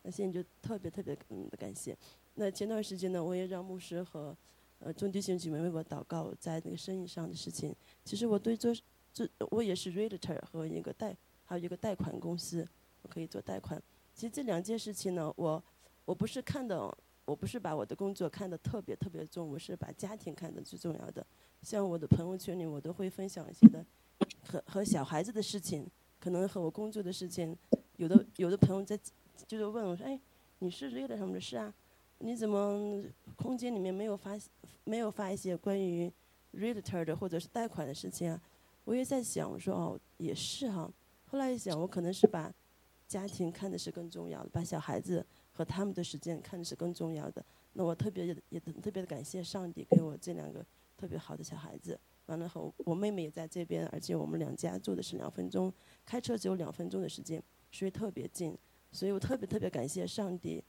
[0.03, 1.97] 那现在就特别特别嗯的感谢。
[2.35, 4.37] 那前段时间呢，我也让牧师和
[4.77, 7.75] 呃众弟兄姐妹为我祷告，在那个生意上的事情。
[8.03, 8.71] 其实我对做
[9.11, 12.67] 这我也是 realtor 和一个贷，还有一个贷款公司，
[13.01, 13.81] 我可以做贷款。
[14.13, 15.63] 其实这两件事情呢，我
[16.05, 16.95] 我不是看的，
[17.25, 21.25] 我不是把我的工作看得特别特别重，我是把家庭看得最重要的。
[21.61, 23.85] 像我的朋友圈里，我都会分享一些的
[24.43, 27.57] 和和小孩子的事情，可能和我工作的事情。
[27.97, 28.99] 有的有的朋友在
[29.47, 30.19] 就是问我说：“哎，
[30.59, 31.73] 你是热的什么的事啊？”
[32.19, 33.03] 你怎么
[33.35, 34.37] 空间里面没有发
[34.85, 36.11] 没有发一些关于
[36.53, 38.41] realtor 的或者是贷款的事情啊？
[38.85, 40.89] 我也在想，我说哦，也是哈。
[41.25, 42.53] 后来一想，我可能是把
[43.07, 47.43] 家庭看的是更重要的，把小孩子和他们的时间看的是更重要的。
[47.73, 50.63] 那我特别也也特别的感谢上帝给我这两个
[50.97, 51.97] 特别好的小孩子。
[52.25, 55.71] 完了后，我妹妹也在这边，而且我们两家住的是两分钟，
[56.05, 57.41] 开车只有两分钟的时间，
[57.71, 58.57] 所以特别近。
[58.91, 60.63] 所以我特别特别感谢上帝。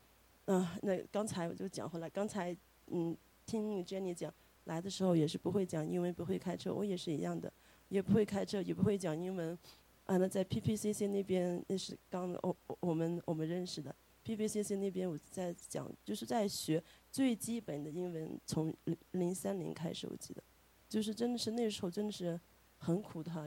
[0.46, 2.56] 嗯，那刚才我就讲回来，刚才
[2.88, 4.32] 嗯听 Jenny 讲
[4.64, 7.52] 来的时候也是不会讲英文，不会开车，我也是一样的，
[7.88, 9.56] 也不会开车，也不会讲英文。
[10.04, 13.94] 啊，那在 PPCC 那边那是刚我我们我们认识的
[14.26, 20.42] ，PPCC 那边我在讲，就是在学最基本的英文，从零零三年开始，我记得。
[20.88, 22.38] 就是真的是那时候真的是
[22.78, 23.44] 很苦的哈！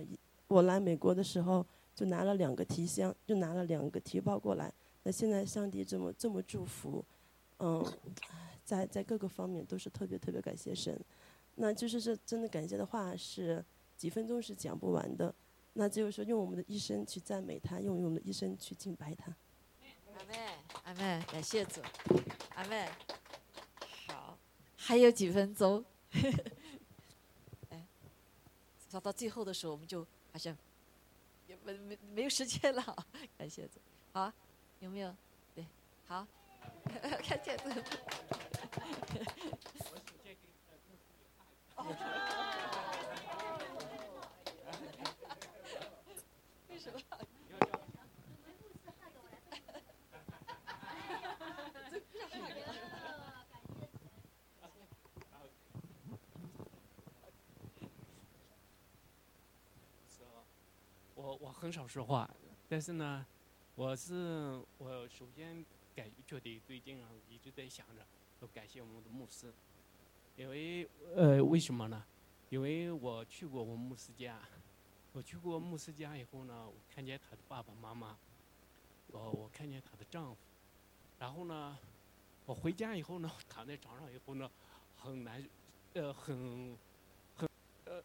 [0.47, 1.65] 我来美国的时候
[1.95, 4.71] 就拿了两个提箱，就拿了两个提包过来。
[5.03, 7.03] 那现在上帝这么这么祝福，
[7.59, 7.85] 嗯，
[8.65, 10.99] 在在各个方面都是特别特别感谢神。
[11.55, 13.63] 那就是这真的感谢的话是
[13.97, 15.33] 几分钟是讲不完的。
[15.73, 19.33] 那就是说用我们的一生去赞美他，用我们的一生去敬拜他。
[20.89, 21.83] 阿妹，感谢主，
[22.55, 22.89] 阿妹。
[24.07, 24.35] 好，
[24.75, 25.85] 还有几分钟。
[27.69, 27.85] 哎，
[28.87, 30.57] 走到最后的时候，我们就好像
[31.45, 33.05] 也没没没有时间了。
[33.37, 33.79] 感谢主，
[34.13, 34.33] 好，
[34.79, 35.15] 有没有？
[35.53, 35.63] 对，
[36.07, 36.25] 好，
[37.23, 37.83] 看见这个。
[61.29, 62.27] 我我很少说话，
[62.67, 63.23] 但是呢，
[63.75, 65.63] 我是我首先
[65.95, 68.03] 感觉得最近啊一直在想着，
[68.41, 69.53] 要感谢我们的牧师，
[70.35, 72.03] 因为呃为什么呢？
[72.49, 74.39] 因为我去过我牧师家，
[75.13, 78.17] 我去过牧师家以后呢，我看见他的爸爸妈妈，
[79.11, 80.37] 我我看见他的丈夫，
[81.19, 81.77] 然后呢，
[82.47, 84.49] 我回家以后呢，躺在床上以后呢，
[84.97, 85.47] 很难，
[85.93, 86.75] 呃很
[87.35, 87.47] 很
[87.85, 88.03] 呃。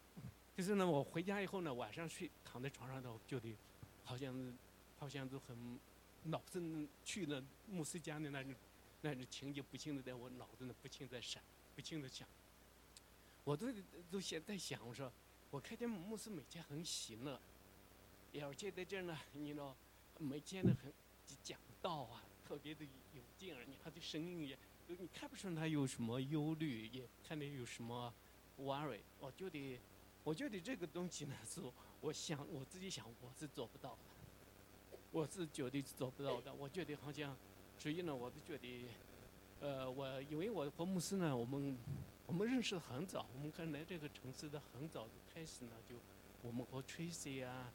[0.55, 3.53] 就是呢，我回家以后呢，晚上睡躺在床上头，就得，
[4.05, 4.57] 好像，
[4.97, 5.77] 好像都很，
[6.23, 8.55] 脑子去了牧师家的那种，
[9.01, 11.43] 那种情景不停的在我脑子里不停在闪，
[11.75, 12.25] 不停的想。
[13.43, 13.67] 我都
[14.09, 15.11] 都现在想，我说，
[15.51, 17.37] 我看见牧师每天很喜乐，
[18.41, 19.75] 而且在这儿呢，你呢，
[20.19, 20.89] 每天呢很
[21.43, 28.13] 讲道啊，特别的有劲儿，你他的声音也，你看不出他有什么忧虑，也看见有什么
[28.57, 29.77] worry，我就得。
[30.25, 31.61] 我觉得这个东西呢，是
[32.01, 36.51] 我想我自己想我是做不到的，我是绝对是做不到的。
[36.51, 37.37] 我觉得好像，
[37.77, 38.87] 所以呢，我就觉得，
[39.59, 41.77] 呃，我因为我和牧师呢，我们
[42.25, 45.95] 我们认识的很早，我们刚来这个城市的很早就开始呢，就
[46.41, 47.71] 我们和 Tracy 啊，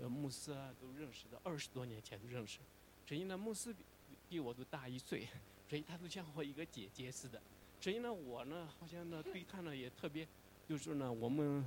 [0.00, 2.58] 呃，牧师啊都认识的，二十多年前就认识。
[3.06, 3.84] 所以呢，牧师比
[4.28, 5.28] 比我都大一岁，
[5.68, 7.40] 所以他都像我一个姐姐似的。
[7.80, 10.26] 所以呢，我呢，好像呢，对他呢也特别，
[10.68, 11.64] 就是呢，我们。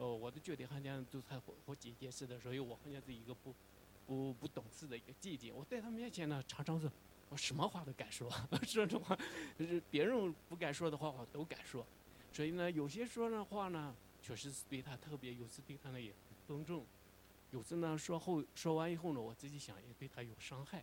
[0.00, 3.54] 哦，我都觉得好像都和和姐姐似的，所以我好像是一个不
[4.06, 5.52] 不不懂事的一个弟弟。
[5.52, 6.90] 我在他面前呢，常常是
[7.28, 8.30] 我什么话都敢说，
[8.66, 9.14] 说实话，
[9.58, 11.86] 就是别人不敢说的话，我都敢说。
[12.32, 16.14] 所以呢，有些说的话呢，确实是对他特别，有时对他呢也
[16.46, 16.82] 尊重；
[17.50, 20.82] 有时呢说后说完以后呢，我自己想也对他有伤害。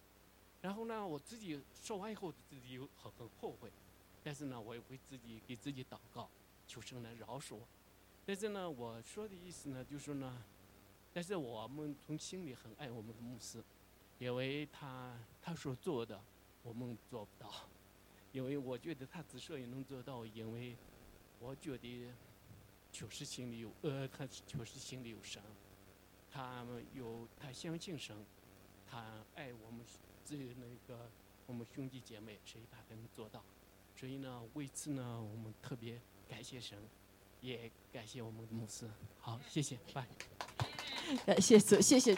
[0.61, 3.71] 然后呢，我自己说完以后自己又很很后悔，
[4.23, 6.29] 但是呢，我也会自己给自己祷告，
[6.67, 7.67] 求神来饶恕我。
[8.27, 10.43] 但是呢，我说的意思呢，就是呢，
[11.13, 13.63] 但是我们从心里很爱我们的牧师，
[14.19, 16.21] 因为他他所做的
[16.61, 17.49] 我们做不到，
[18.33, 20.75] 因为我觉得他之所以能做到，因为
[21.39, 22.11] 我觉得
[22.91, 25.41] 确实心里有呃，他确实心里有神，
[26.29, 28.13] 他们有他相信神，
[28.85, 29.85] 他爱我们
[30.25, 31.09] 这那个
[31.45, 33.41] 我们兄弟姐妹，所以他才能做到。
[33.95, 36.77] 所以呢，为此呢，我们特别感谢神。
[37.41, 38.85] 也感谢我们牧师，
[39.19, 40.05] 好，谢谢，拜。
[41.25, 42.17] 感 谢主，谢谢，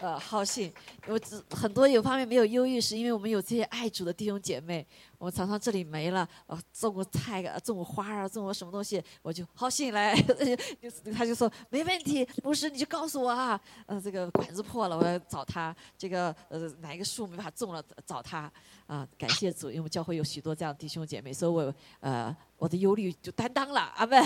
[0.00, 0.72] 呃，好信。
[1.06, 4.84] 我只很多有方面没有忧郁，是因为我们有这些爱主的弟兄姐妹。
[5.16, 10.14] 我常常这里没了，呃，种过菜啊，种过花啊，种过什么东西，我就好信来。
[11.16, 15.74] 他就说没问题，牧师你就告诉我啊，呃，这个管子破了，我要找他。
[15.96, 18.52] 这个呃，哪一个树没法种了，找他。
[18.86, 24.24] 啊，感谢主，因为我们教会有许多这样的弟兄姐妹，所以我呃，我的忧虑就担当了， 阿门，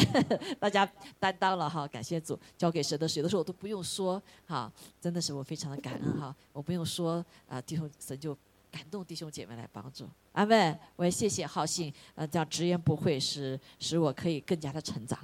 [0.60, 8.32] 大家担当了哈，感谢主，交给神的水的时候我都不用说哈，真的是我非常的感恩哈，我不用说啊，弟兄神就
[8.70, 10.08] 感动弟兄姐妹来帮助。
[10.34, 10.78] 阿门。
[10.94, 15.18] 我也谢谢浩信，呃，这样直言不讳，使使我可以更加的成长。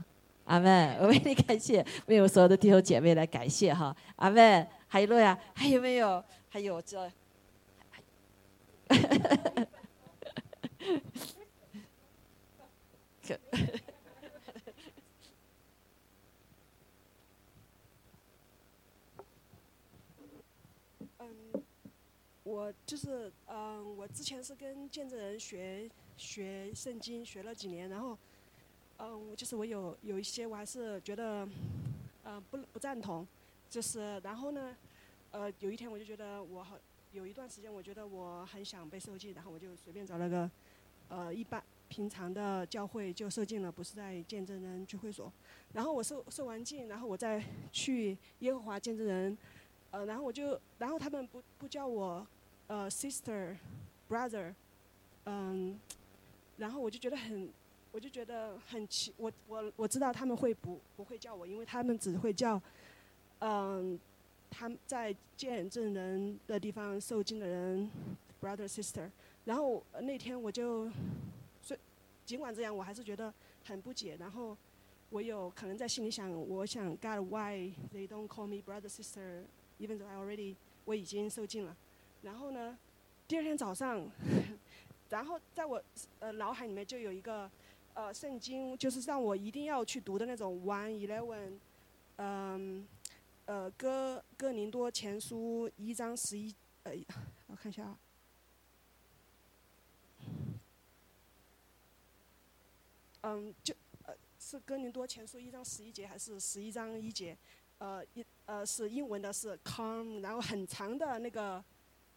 [0.47, 0.97] 阿门。
[0.99, 3.97] 我为你感谢，为我所有的弟兄姐妹来感谢哈。
[4.17, 4.67] 阿门。
[4.89, 6.25] 还有路亚，还有没有？
[6.49, 7.09] 还有这。
[13.27, 13.39] 可
[21.19, 21.27] 嗯，
[22.45, 28.17] 我就是嗯，我之前是跟见证人学学圣经，学了几年，然后
[28.99, 31.49] 嗯，就是我有有一些我还是觉得
[32.25, 33.27] 嗯不不赞同，
[33.71, 34.77] 就是然后呢，
[35.31, 36.79] 呃，有一天我就觉得我好
[37.13, 40.51] 有一段时间我觉得我很想被受浸，然后我就随便找了个
[41.09, 45.33] 呃一般平常的教会就受浸了，不是在见证人聚会所。
[45.73, 47.43] 然后我受受完浸，然后我再
[47.73, 49.39] 去耶和华见证人，
[49.93, 52.27] 呃，然后我就然后他们不不叫我
[52.67, 53.57] 呃 sister
[54.09, 54.55] brother，
[55.27, 55.79] 嗯，
[56.57, 57.49] 然后我就觉得很
[57.93, 62.61] 我就觉得很奇，我我我知道他们会不不会叫我，因为他们只会叫
[63.41, 63.99] 嗯。
[64.57, 67.91] 他们在见证人的地方受惊的人
[68.41, 69.11] ，brother sister。
[69.45, 70.89] 然后那天我就，
[71.61, 71.77] 所
[72.25, 73.35] 尽管这样，我还是觉得
[73.65, 74.17] 很不解。
[74.17, 74.57] 然后
[75.11, 80.55] 我有可能在心里想，我想 God why they don't call me brother sister，even though I already
[80.85, 81.77] 我已经受尽了。
[82.25, 82.77] 然后呢，
[83.29, 84.05] 第二天早上，
[85.11, 85.81] 然后在我
[86.21, 87.51] 呃脑海里面就有一个
[87.93, 91.59] 呃圣经，就是让我一定要去读的那种 one eleven，
[92.17, 92.87] 嗯。
[93.47, 96.55] 呃，哥哥林多前书一章十一，
[96.85, 96.93] 呃，
[97.47, 97.99] 我看一下啊。
[103.21, 103.75] 嗯，就
[104.07, 107.37] 呃是哥林多前书一章十一节还是十一章一节？
[107.77, 111.63] 呃，一呃是英文的是 come，然后很长的那个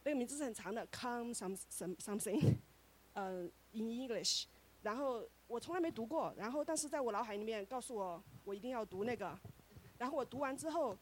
[0.04, 2.54] 那个名字是很长的 come some some something，
[3.14, 4.44] 呃，in English。
[4.82, 9.38] 然后我从来没读过，然后但是在我脑海里面告诉我我一定要读那个，
[9.98, 10.96] 然后我读完之后。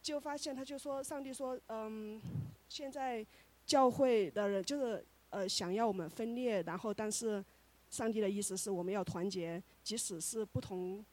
[0.00, 2.22] 就发现，他就说，上帝说，嗯，
[2.68, 3.26] 现在
[3.66, 7.44] 教会的人就是呃想要我们分裂，然后但是
[7.90, 11.04] 上帝的意思是我们要团结，即使是不同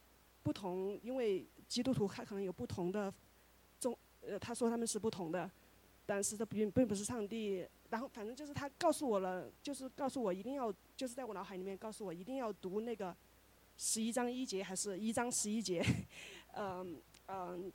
[0.42, 3.12] 不同，因为基督徒他可能有不同的
[3.78, 5.50] 宗，呃他说他们是不同的，
[6.06, 7.66] 但是这并并不是上帝。
[7.90, 13.14] 然后反正就是他告诉我了，就是告诉我一定要，就是在我脑海里面告诉我一定要读那个
[13.76, 15.84] 十一章一节还是一章十一节，
[16.54, 16.96] 嗯
[17.26, 17.72] 嗯。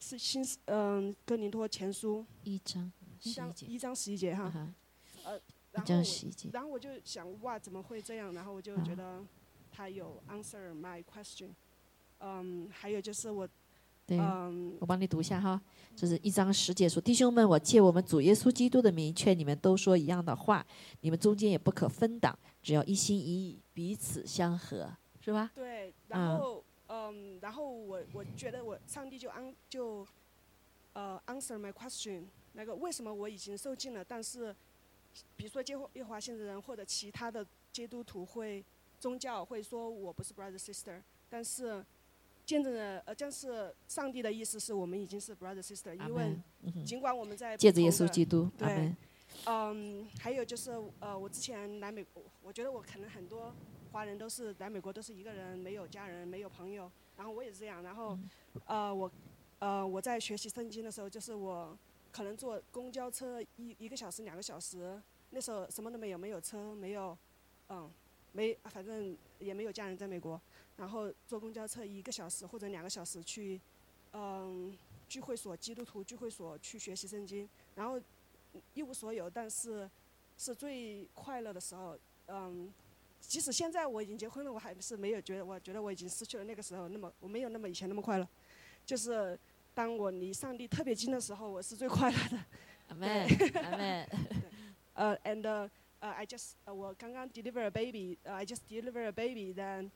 [0.00, 2.92] 是新嗯，哥林多前书一章
[3.24, 4.72] 一章一章十一节哈，
[5.24, 5.36] 呃，
[5.74, 6.48] 一章十一节。
[6.52, 8.32] 然后我就想哇，怎么会这样？
[8.32, 9.20] 然后我就觉得
[9.72, 11.48] 他有 answer my question。
[12.20, 13.48] 嗯，还有就是我，
[14.16, 15.60] 嗯，我帮你读一下哈，
[15.94, 20.66] 这是一章十节说：“弟兄们，我借我们主耶稣基督的名劝你们都说一样的话，
[21.00, 24.90] 你们中间也不可分党，只要一心一意，彼此相合，
[25.20, 26.64] 是吧？”对，然后。
[26.90, 30.06] 嗯，然后我我觉得我上帝就安就，
[30.94, 32.22] 呃，answer my question，
[32.54, 34.56] 那个为什么我已经受尽了，但是，
[35.36, 38.64] 比如说耶和华现在人或者其他的基督徒会
[38.98, 41.84] 宗教会说我不是 brother sister，但是
[42.48, 46.34] 见证人呃，但是上帝的意思是我们已经是 brother sister，因为
[46.82, 48.90] 尽管我们在借着耶稣基督，对，
[49.44, 53.54] 嗯，还有就是呃，我之前来美国，我觉得我可能很多。
[53.90, 56.90] 华人都是来美国都是一个人，没有家人，没有朋友。
[57.16, 57.82] 然后我也是这样。
[57.82, 58.18] 然后，
[58.66, 59.10] 呃，我，
[59.58, 61.76] 呃，我在学习圣经的时候，就是我
[62.12, 65.00] 可能坐公交车一一个小时、两个小时。
[65.30, 67.16] 那时候什么都没有，没有车，没有，
[67.70, 67.90] 嗯，
[68.32, 70.38] 没，反正也没有家人在美国。
[70.78, 73.60] 然后坐公交车一个小时或者两个小时去，
[74.14, 74.74] 嗯，
[75.06, 77.46] 聚会所、基督徒聚会所去学习圣经。
[77.74, 78.00] 然后
[78.72, 79.90] 一无所有，但是
[80.38, 81.98] 是最快乐的时候，
[82.28, 82.72] 嗯。
[83.20, 88.26] 即使现在我已经结婚了，我还是没有觉得，我觉得我已经失去了那个时候那么，我没有那么以前那么快乐。
[88.86, 89.36] 就是
[89.74, 92.38] 当我离上帝特别近的时候，我是最快乐的。
[92.86, 93.26] 阿妹，
[93.60, 94.08] 阿妹。
[94.94, 95.44] 呃，and
[95.98, 99.90] 呃，I just 我刚刚 deliver a baby，I just deliver a baby，then，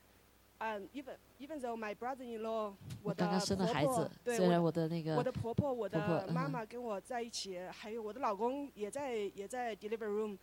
[0.62, 2.74] 嗯，even even though my brother-in-law，
[3.04, 10.38] 我的婆婆，对，我的那个，我的婆婆，我的妈妈跟我在一起，还有我的老公也在也在 deliver room，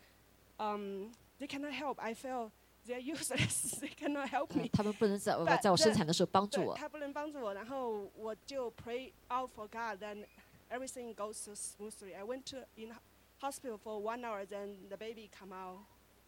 [0.58, 3.80] 嗯，they cannot help，I feel。They're useless.
[3.80, 4.68] They cannot help me.
[4.70, 6.74] 他们不能在我在我生产的时候帮助我。
[6.74, 10.26] 他不能帮助我，然后我就 pray out for God, then
[10.68, 12.14] everything goes so smoothly.
[12.14, 12.94] I went to in
[13.40, 15.78] hospital for one hour, then the baby come out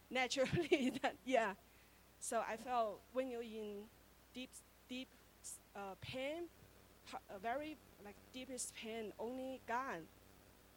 [0.09, 0.91] naturally.
[0.99, 1.53] then yeah,
[2.21, 3.87] so I felt when you're in
[4.33, 4.49] deep
[4.87, 5.07] deep
[5.75, 6.49] uh, pain,
[7.29, 10.03] a very like deepest pain, only God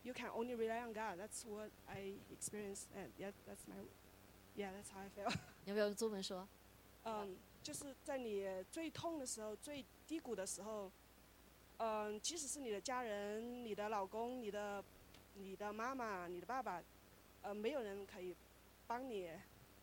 [0.02, 1.18] you can only rely on God.
[1.18, 3.74] That's what I experienced, and yeah, that's my,
[4.56, 5.30] yeah, that's how I feel.
[5.66, 6.48] 要不要用中文说？
[7.04, 10.90] 嗯，就是在你最痛的时候、最低谷的时候，
[11.78, 14.82] 嗯，即使是你的家人、你的老公、你的、
[15.34, 16.82] 你的妈妈、你的爸爸，
[17.42, 18.34] 呃，没有人可以
[18.86, 19.28] 帮你，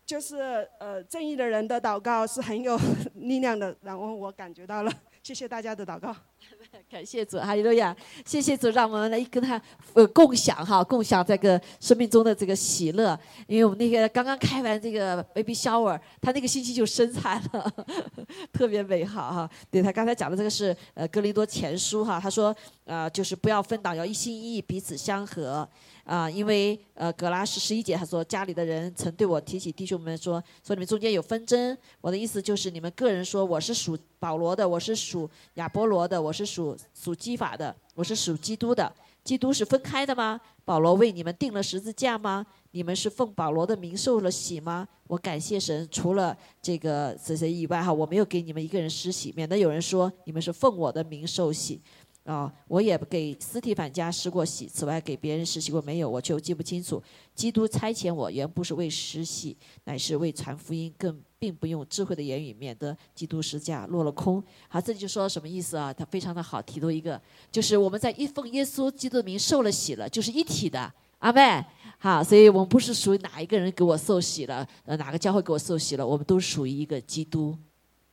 [0.05, 2.79] 就是呃正义的人的祷告是很有
[3.15, 3.77] 力量的。
[3.83, 6.15] 然后我感觉到了，谢谢大家的祷告。
[6.91, 7.95] 感谢主，哈利路亚！
[8.25, 9.61] 谢谢主，让我们来跟他
[9.95, 13.19] 呃共享哈，共享这个生命中的这个喜乐。
[13.47, 17.73] 因为我们那个刚刚开完这个 baby shower，他那个星期就生产了，
[18.53, 19.51] 特别美好哈。
[19.71, 25.69] 对他刚才讲的这个是呃哥林多前书哈，他说呃就是不要分党，要一心一意，彼此相合。
[26.05, 31.77] 啊，因为呃，格拉什十一节他说，家里的人曾对我提起弟兄们说，说你们中间有纷争。
[32.01, 38.93] 我的意思就是，你们个人说我是属保罗的，我是属亚波罗的，我是属属基法的，我是属基督的。
[39.25, 40.41] 基督是分开的吗？
[40.65, 42.45] 保罗为你们定了十字架吗？
[42.73, 44.87] 你们是奉保罗的名受了洗吗？
[45.09, 51.81] 我感谢神，除了这个这些以外哈，我没有给你们一个人施洗，免得有人说你们是奉我的名受洗。
[52.23, 57.01] 啊、我也给斯提凡家施过洗，此外给别人施洗过没有，我就记不清楚。
[57.37, 64.43] 基督差遣我，原不是为施洗，乃是为传福音，更并不用智慧的言语，免得基督十架落了空。
[64.69, 65.93] 好，这里就说什么意思啊？
[65.93, 67.21] 他非常的好，提出一个，
[67.53, 70.93] 就是我们在一奉耶稣基督的名受了洗了，就是一体的。
[71.19, 71.65] 阿妹，
[71.99, 77.57] 好，所以我们不是属于哪一个人给我受洗了，呃，哪个教会给我受洗了，我们都属于一个基督。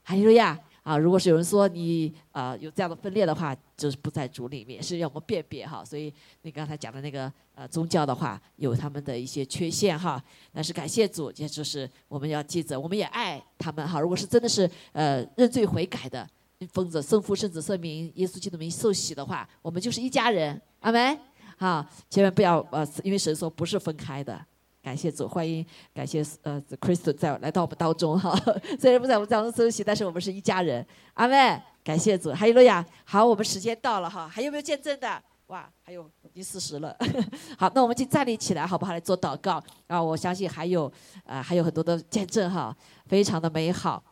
[0.04, 0.60] 哈利路亚。
[0.84, 5.84] 啊，如果是有人说你啊、有这样的分裂的话，就是不在主里面，是要我们辨别哈。
[5.84, 10.22] 所以你刚才讲的那个呃宗教的话，有他们的一些缺陷哈。
[10.52, 14.00] 但是感谢主，也就是我们要记着，我们也爱他们哈。
[14.00, 16.28] 如果是真的是呃认罪悔改的，
[16.70, 20.62] 奉着圣父、圣子、圣名、耶稣基督名受洗的话，我们就是一家人。
[20.82, 21.18] 阿门。
[21.56, 24.46] 好，千万不要呃，因为神说不是分开的。
[24.84, 28.38] 感谢主，欢迎感谢呃 Christ 在来到我们当中哈，
[28.78, 30.86] 虽然不在我们当中休息，但是我们是一家人。
[31.14, 32.86] 阿妹，感谢主，哈利路亚。
[33.06, 35.24] 好，我们时间到了哈，还有没有见证的？
[35.48, 36.94] 哇，还有已经四十了。
[37.58, 38.92] 好，那我们就站立起来好不好？
[38.92, 40.04] 来做祷告啊！
[40.04, 40.92] 我相信还有
[41.24, 42.76] 啊、还有很多的见证哈，
[43.08, 44.04] 非常的美好。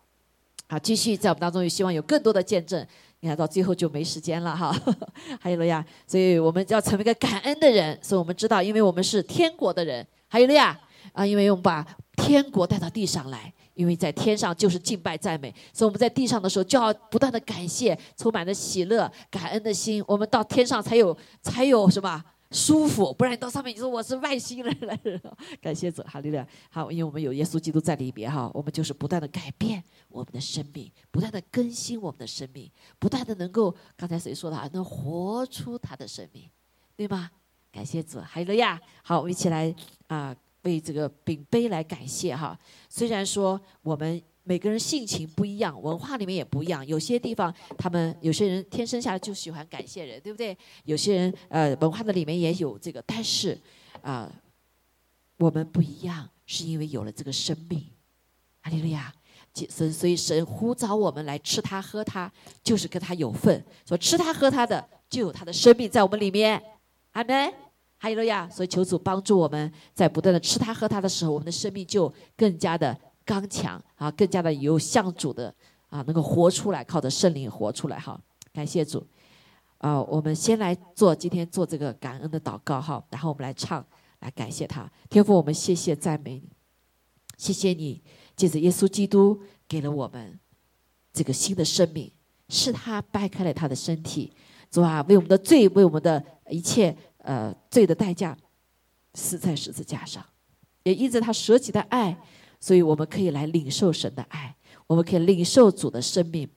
[0.69, 2.87] 好，继续在我们当中，也希望有更多的见证。
[3.19, 4.73] 你看到最后就没时间了哈，
[5.41, 5.85] 还有路亚。
[6.07, 10.07] 所以我们要成为一个感恩的人，所以我们知道，因为我们是天国的人。
[10.31, 10.79] 哈利路亚
[11.11, 11.25] 啊！
[11.25, 20.01] 因为我们把天国带到地上来，因为在天上就是敬拜赞美，所以我们在地上的时候就要不断的感谢，充满了喜乐、感恩的心。
[20.07, 25.19] 我们到天上才有才有什么舒服，不然你到上面你说我是外星人来着。
[25.61, 26.47] 感谢主，哈利路亚。
[26.69, 36.49] 好，因为我们有耶稣基督在里边哈，我们就是不断的改变我们的生命，不断的更新我们的生命，不断的能够刚才谁说的啊，能活出他的生命，
[36.95, 37.29] 对吗？
[37.71, 38.79] 感谢主，哈利路亚。
[39.01, 39.73] 好，我们一起来
[40.07, 42.57] 啊、为这个饼杯来感谢哈。
[42.89, 50.57] 虽然说我们每个人性情不一样，文化里面也不一样，有些地方他们有些人天生下来就喜欢感谢人，对不对？
[50.83, 53.57] 有些人呃文化的里面也有这个，但是
[54.01, 54.29] 啊、
[55.37, 57.85] 我们不一样，是因为有了这个生命，
[58.61, 59.13] 哈利路亚。
[59.69, 62.31] 神，所以神呼召我们来吃它喝它，
[62.63, 63.63] 就是跟他有份。
[63.85, 66.61] 说吃它喝它的，就有他的生命在我们里面。
[67.11, 67.53] 阿门。
[67.97, 68.49] 哈利路亚！
[68.49, 75.53] 所以求主帮助我们在不断的吃它喝它的时候，我们的生命就更加的刚强啊，更加的有向主的
[75.89, 78.19] 啊，能够活出来，靠着圣灵活出来哈。
[78.51, 79.05] 感谢主
[79.77, 80.01] 啊！
[80.01, 83.85] 我们先来做今天做这个感恩的祷告哈，然后我们来唱，
[84.21, 84.91] 来感谢他。
[85.07, 86.49] 天父，我们谢谢赞美你，
[87.37, 88.01] 谢谢你
[88.35, 90.39] 借着耶稣基督给了我们
[91.13, 92.11] 这个新的生命，
[92.49, 94.33] 是他掰开了他的身体，
[94.71, 96.97] 主啊，为我们的罪，为我们的一切。
[97.23, 98.35] 呃，罪的代价
[99.13, 100.25] 死在十字架上，
[100.81, 102.17] 也因着他舍己的爱，
[102.59, 104.55] 所以我们可以来领受神的爱，
[104.87, 106.49] 我们可以领受主的生命，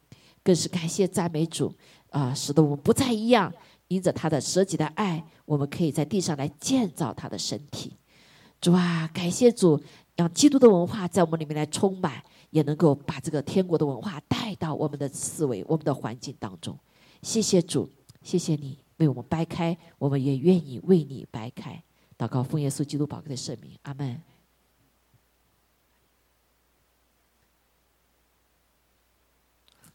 [0.43, 1.71] 更是感谢赞美主
[2.09, 3.53] 啊、使得我们不再一样。
[3.89, 7.93] 因着他的舍己的爱，我们可以在地上来建造他的身体。
[8.59, 9.79] 主啊，感谢主，
[10.17, 16.75] 让基督的文化在我们里面来充满，也能够把这个天国的文化带到我们的思维、我们的环境当中。
[17.21, 17.87] 谢谢主，
[18.25, 18.79] 谢谢你。
[18.97, 21.81] 为我们掰开，我们也愿意为你掰开。
[22.17, 24.23] 祷告奉耶稣基督宝贵的圣名，阿门。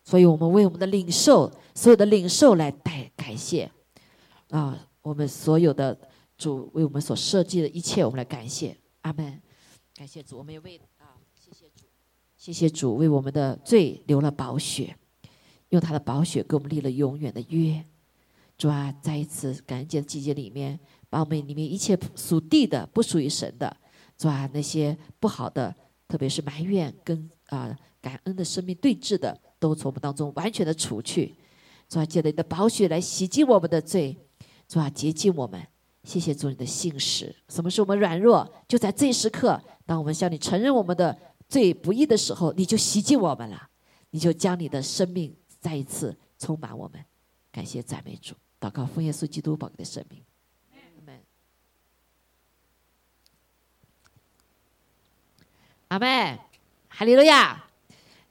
[0.03, 3.71] 所以我们为我们的领受，所有的领受来带感谢
[4.49, 4.87] 啊！
[5.01, 5.97] 我们所有的
[6.37, 9.41] 主为我们所设计的一切，我们来感谢，阿门。
[9.95, 11.85] 感谢主，我们也为啊，谢谢主，
[12.35, 14.97] 谢谢主为我们的罪流了宝血，
[15.69, 17.85] 用他的宝血给我们立了永远的约。
[18.59, 20.77] 主啊，在一次感恩节的季节里面，
[21.09, 23.75] 把我们里面一切属地的、不属于神的，
[24.17, 25.73] 主啊，那些不好的，
[26.09, 29.39] 特别是埋怨跟啊感恩的生命对峙的。
[29.59, 31.35] 都从我们当中完全的除去，
[31.87, 34.15] 主啊，借着你的宝血来洗净我们的罪，
[34.67, 35.65] 主啊，洁净我们。
[36.03, 37.33] 谢谢主你的信实。
[37.47, 38.49] 什么是我们软弱？
[38.67, 41.17] 就在这一时刻，当我们向你承认我们的
[41.47, 43.69] 罪不义的时候，你就洗净我们了，
[44.11, 47.03] 你就将你的生命再一次充满我们。
[47.51, 50.23] 感谢赞美主，祷告奉耶稣基督宝贵的生命。
[50.97, 51.21] 阿门。
[55.87, 56.39] 阿门。
[56.89, 57.65] 哈利路亚。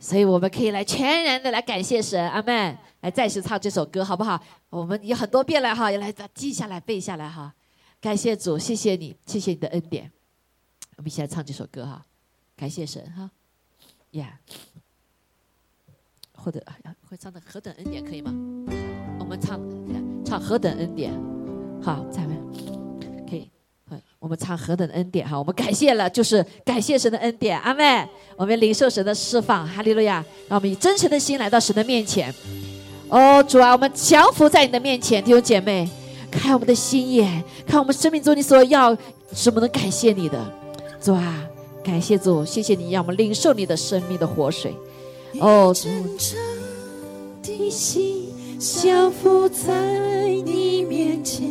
[0.01, 2.79] 所以我们可以来全然的来感谢神，阿门！
[3.01, 4.41] 来再次唱这首歌，好不好？
[4.71, 7.53] 我们有很多遍了哈，要来记下来、背下来哈。
[8.01, 10.09] 感谢主，谢谢你，谢谢你的恩典。
[10.97, 12.07] 我们一起来唱这首歌哈，
[12.55, 13.29] 感谢神哈，
[14.13, 14.39] 呀！
[16.33, 16.65] 或者
[17.09, 18.31] 会唱的何等恩典可以吗？
[19.19, 19.59] 我们唱
[20.29, 21.11] 唱何等恩典，
[21.83, 22.37] 好，再来，
[23.27, 23.49] 可以。
[24.19, 25.39] 我们唱何等恩典哈！
[25.39, 28.07] 我们感谢了，就是感谢神的恩典，阿妹，
[28.37, 30.23] 我们领受神的释放，哈利路亚！
[30.47, 32.35] 让我们以真诚的心来到神的面前。
[33.09, 35.89] 哦，主啊，我们降服在你的面前，弟兄姐妹，
[36.31, 38.95] 开我们的心眼，看我们生命中你所要
[39.33, 40.39] 什么能感谢你的，
[41.01, 41.43] 主啊，
[41.83, 44.75] 感谢主，谢谢你让我们领受你的生命的活水。
[45.41, 45.89] 哦，主，
[47.43, 48.18] 的心
[48.59, 49.73] 降服在
[50.45, 51.49] 你面前，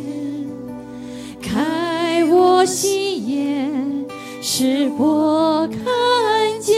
[1.40, 2.24] 开。
[2.30, 4.04] 我心眼，
[4.42, 5.78] 使我看
[6.60, 6.76] 见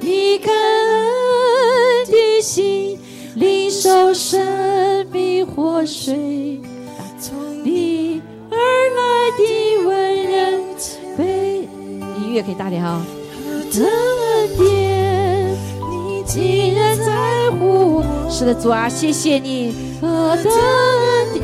[0.00, 2.98] 你感恩的心，
[3.36, 6.60] 领受生命活水，
[7.18, 8.20] 从你
[8.50, 9.42] 而来的
[9.86, 10.34] 温柔。
[12.20, 13.00] 音乐可以大点哈。
[13.46, 13.86] 恩典，
[14.58, 14.85] 你
[16.26, 18.04] 竟然在乎我。
[18.28, 19.98] 是的，主啊，谢谢你。
[20.02, 20.50] 我的。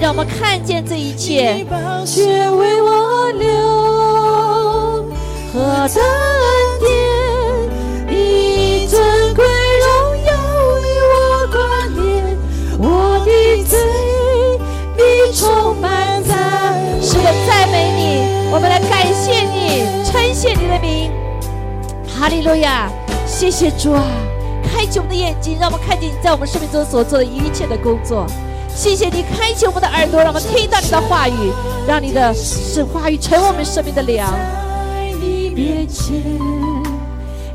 [0.00, 1.64] 让我们看见这一切，
[2.04, 3.46] 血为我流，
[5.52, 5.60] 何
[5.94, 6.50] 等恩
[6.80, 6.90] 典，
[8.08, 9.00] 你尊
[9.32, 9.86] 贵荣
[10.26, 10.30] 耀
[10.74, 10.82] 为
[11.12, 11.14] 我
[11.52, 12.02] 冠冕，
[12.80, 12.84] 我
[13.24, 13.30] 的
[13.62, 13.78] 罪
[14.96, 15.00] 你
[15.32, 16.34] 充满在。
[17.00, 21.12] 是的，赞美你，我们来感谢你，称谢你的名，
[22.08, 22.90] 哈利路亚！
[23.24, 24.02] 谢谢主啊，
[24.72, 28.26] 开启我们的眼睛，让我们看见你在我们生命中所做的一切的工作。
[28.74, 31.52] 谢谢你开启我们的耳朵，让我们听到你的话语，
[31.86, 34.32] 让你的是话语成为我们生命的粮。
[34.32, 36.22] 在你面前，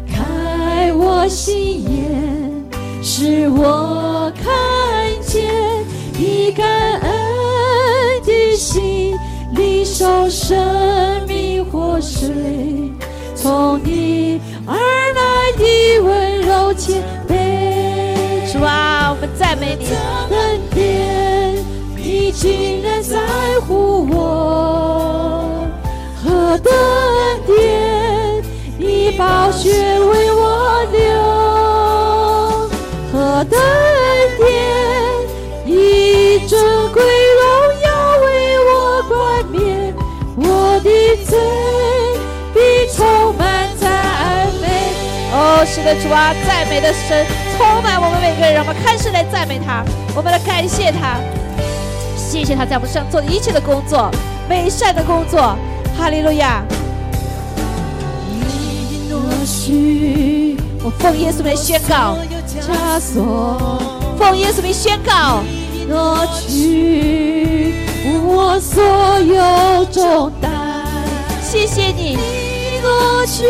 [0.08, 2.64] 开我心眼，
[3.02, 4.54] 使我看
[5.22, 5.44] 见
[6.14, 6.68] 你感
[7.00, 7.12] 恩
[8.24, 9.18] 的心，
[9.56, 10.56] 领受生
[11.28, 12.30] 命活水，
[13.38, 18.52] 从你而来的温柔谦卑。
[18.52, 19.86] 主啊，我们赞美你。
[20.36, 21.56] 恩典
[21.96, 23.20] 你竟然在
[23.68, 25.46] 乎我，
[26.24, 28.44] 何等恩典！
[28.80, 29.70] 你宝血
[30.00, 31.00] 为我流，
[33.14, 33.60] 何等
[45.78, 47.24] 哦，是的，主啊，赞美的神
[47.56, 49.86] 充满我们每个人，我们开始来赞美他，
[50.16, 51.20] 我们来感谢他。
[52.18, 54.10] 谢谢他在我们身上做的一切的工作，
[54.50, 55.56] 美善的工作，
[55.96, 56.64] 哈利路亚。
[60.84, 62.18] 我奉耶稣名宣告，
[62.60, 63.80] 枷锁，
[64.18, 65.44] 奉耶稣名宣告，
[68.26, 68.84] 我所
[69.20, 70.52] 有重担。
[71.44, 72.18] 谢谢你，
[72.82, 73.44] 挪去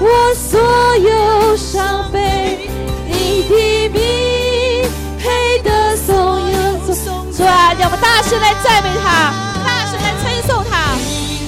[0.00, 0.60] 我所
[0.96, 2.68] 有伤悲，
[3.06, 4.88] 你的名
[5.18, 6.14] 配得颂
[6.50, 6.54] 扬。
[7.36, 9.32] 主啊，让我们大声来赞美他，
[9.64, 10.72] 大声来称颂他。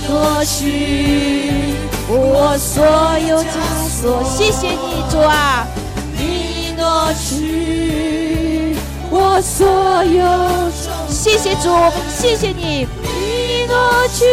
[0.09, 1.74] 过去
[2.09, 2.85] 我所
[3.28, 3.47] 有枷
[3.89, 5.66] 锁，谢谢你，主啊，
[6.16, 8.77] 你挪去
[9.10, 9.66] 我所
[10.05, 10.24] 有。
[11.09, 11.70] 谢谢主，
[12.09, 14.24] 谢谢你，你挪去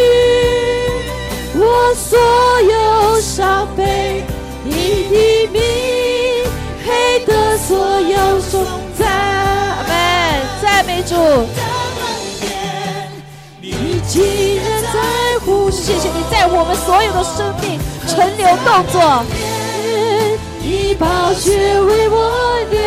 [1.55, 2.19] 我所
[2.61, 4.23] 有伤悲，
[4.63, 4.71] 你
[5.09, 5.61] 的名
[6.83, 8.65] 配得所有颂
[8.97, 9.03] 赞。
[10.61, 11.15] 赞美主。
[13.61, 14.99] 你既然在
[15.45, 19.23] 乎，谢谢你在我们所有的生命存留动作。
[20.61, 22.15] 你宝血为我
[22.71, 22.81] 流，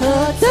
[0.00, 0.02] 何
[0.40, 0.50] 等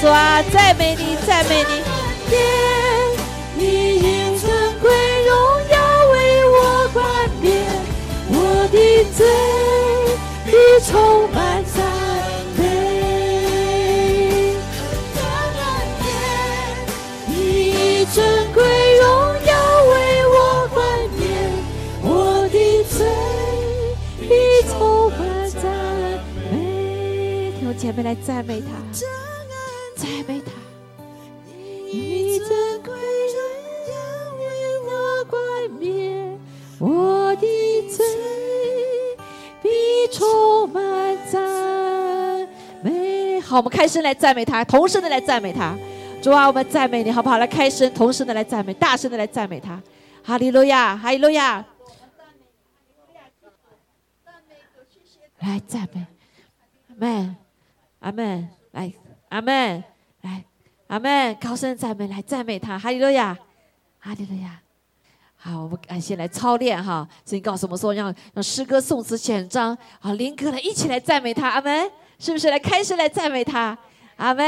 [0.00, 1.82] 稣啊，赞美你，赞美你！
[2.30, 2.38] 天，
[3.56, 4.48] 你尊
[4.80, 4.88] 贵
[5.24, 5.34] 荣
[5.70, 5.76] 耀
[6.12, 6.14] 为
[6.50, 7.50] 我冠冕，
[8.28, 8.32] 我
[8.70, 8.76] 的
[9.16, 9.26] 罪
[10.46, 10.52] 必
[10.86, 11.76] 充满赞
[12.56, 12.60] 美。
[17.26, 18.16] 你尊
[18.54, 18.62] 贵
[18.98, 19.04] 荣
[19.46, 19.52] 耀
[19.90, 19.92] 为
[20.28, 20.36] 我
[20.72, 20.78] 冠
[21.18, 21.26] 冕，
[22.02, 22.96] 我的罪
[24.20, 24.28] 必
[24.68, 25.18] 充满
[25.50, 25.60] 赞
[26.52, 26.54] 美。
[27.58, 28.68] 听我姐妹来赞美他，
[43.58, 45.76] 我们开声来赞美他，同声的来赞美他。
[46.22, 47.38] 主啊，我们赞美你，好不好？
[47.38, 49.82] 来开声，同声的来赞美，大声的来赞美他。
[50.22, 51.64] 哈利路亚，哈利路亚。
[55.40, 56.06] 来赞美，
[56.88, 57.36] 阿门，
[58.00, 58.92] 阿门，来，
[59.28, 59.84] 阿门，
[60.22, 60.44] 来。
[60.88, 61.34] 阿门！
[61.34, 63.36] 高声赞美，来赞美他，哈利路亚，
[63.98, 64.58] 哈利路亚。
[65.36, 67.06] 好，我们感谢来操练哈。
[67.24, 71.90] 所以告诉我们说，让让诗歌、颂词、简章，好，灵歌来一起来赞美他，阿门。
[72.18, 73.78] 是不是来开始来赞美他？
[74.16, 74.44] 阿门，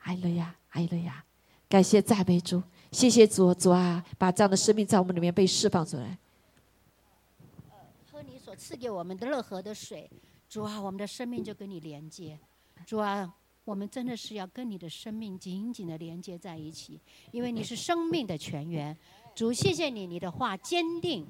[0.00, 1.24] 爱了呀，爱了呀。
[1.68, 6.16] 感谢赞美主，谢谢主，主啊，把这样的生命在我们里面被释放出来。
[8.10, 10.10] 喝你所赐给我们的乐河的水，
[10.48, 12.38] 主啊，我们的生命就跟你连接，
[12.86, 13.34] 主啊。
[13.64, 16.98] 我们真的是要跟你的生命紧紧的连接在一起，
[17.32, 18.96] 因为你是生命的泉源。
[19.34, 21.26] 主，谢谢你，你的话坚定，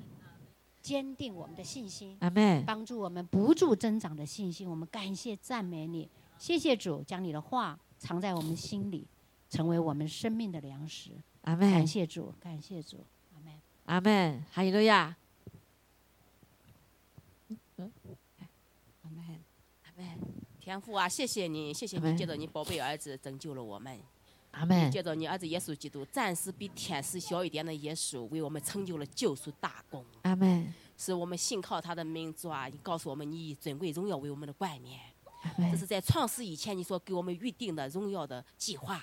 [0.81, 2.17] 坚定我们的信心。
[2.21, 2.65] 阿门。
[2.65, 4.69] 帮助我们不住增长的信心。
[4.69, 9.07] 我们感谢赞美你，谢谢主，将你的话藏在我们心里，
[9.49, 11.13] 成为我们生命的粮食。
[11.43, 11.71] 阿门。
[11.71, 13.05] 感谢主，感谢主。
[13.35, 13.53] 阿门。
[13.85, 14.45] 阿门。
[14.53, 15.17] 哈利路亚。
[17.79, 19.45] 阿门。
[19.85, 20.07] 阿门。
[20.61, 23.99] 天父啊，谢谢你，谢谢你，借着你宝贝儿子拯救了我们。
[24.53, 24.91] 阿门。
[24.91, 30.05] 借着你儿子耶稣基督，暂时比天使小一点的耶稣，为我们成就了救赎大功。
[30.23, 30.73] 阿门。
[30.97, 32.67] 是我们信靠他的名主啊！
[32.67, 34.99] 你告诉我们，你以尊贵荣耀为我们的冠冕。
[35.71, 39.01] 这是在创世以前你所给我们预定的荣耀的计划。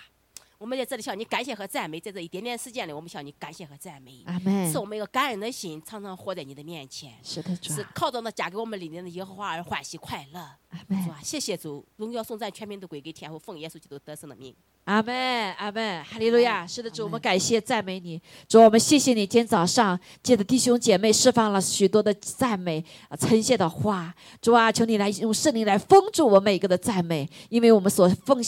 [0.58, 4.22] 我们在这里向你感谢和赞美，在这一点点时间里，我们向你感谢和赞美。
[4.26, 4.70] 阿门。
[4.70, 7.14] 是我们一个感恩的心，常常活在你的面前。
[7.24, 7.74] 是的，主。
[7.74, 10.50] 是靠着那加给我们力量的耶和华而欢喜快乐。
[10.76, 11.04] 阿门。
[11.04, 11.20] 是吧？
[11.24, 14.54] 谢谢主，荣耀颂赞全名都归给天父，奉耶稣基督得胜的名。
[14.86, 16.68] 阿门，阿门，哈利路亚！
[16.68, 19.26] 是的，主，我们感谢赞美你，主，我们谢谢你。
[19.26, 22.86] 今天早上，借着弟兄姐妹释放了许多的赞美、
[23.20, 28.40] 称谢的话，主啊，求你来用圣灵来封住我每一个的赞美，因为我们所奉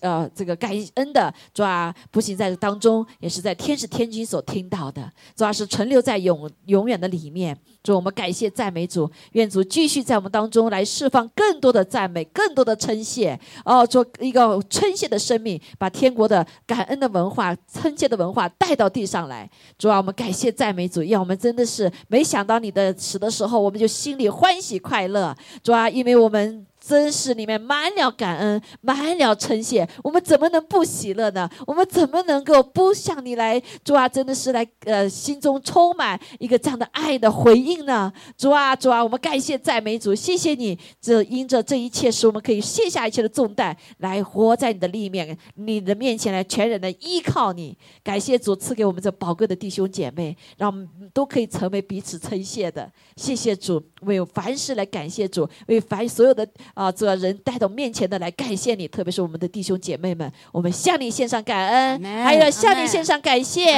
[0.00, 7.54] 呃这个感恩的，主啊，不仅在当中，也是在天使天君所听到的，主啊是存留在永永远的里面。
[7.86, 15.60] 主，我们感谢赞美主，愿主继续在我们当中来释放更多的赞美，更多的称谢，哦，做一个称谢的生命。
[15.78, 19.48] 把天国的感恩的文化、称谢的文化带到地上来，
[19.78, 25.32] 主啊，我们感谢赞美主，让我们真的是没想到你的死的时候，我们就心里欢喜快乐，
[25.62, 26.66] 主啊，因为我们。
[26.86, 31.50] 真实里面满了感恩，满了称谢，我们怎么能不喜乐呢？
[31.66, 33.60] 我们怎么能够不向你来？
[33.82, 38.12] 主啊，真的是来呃，心中充满一个这样的爱的回应呢？
[38.38, 47.76] 主啊，主啊，我们感谢赞美主，谢谢你，这因着这一切，使我们可以卸下一切的重担，来活在你的里面，你的面前来全然的依靠你。
[48.04, 52.88] 感谢主赐给我们这宝贵的弟兄姐妹，让我们都可以成为彼此称谢的。
[53.16, 56.46] 谢谢主，为凡事来感谢主，为凡所有的。
[56.76, 63.72] 啊，主要人带到面前的来感谢你，特别是我们的弟兄姐妹们，我们向你献上感恩，还有向你献上感谢，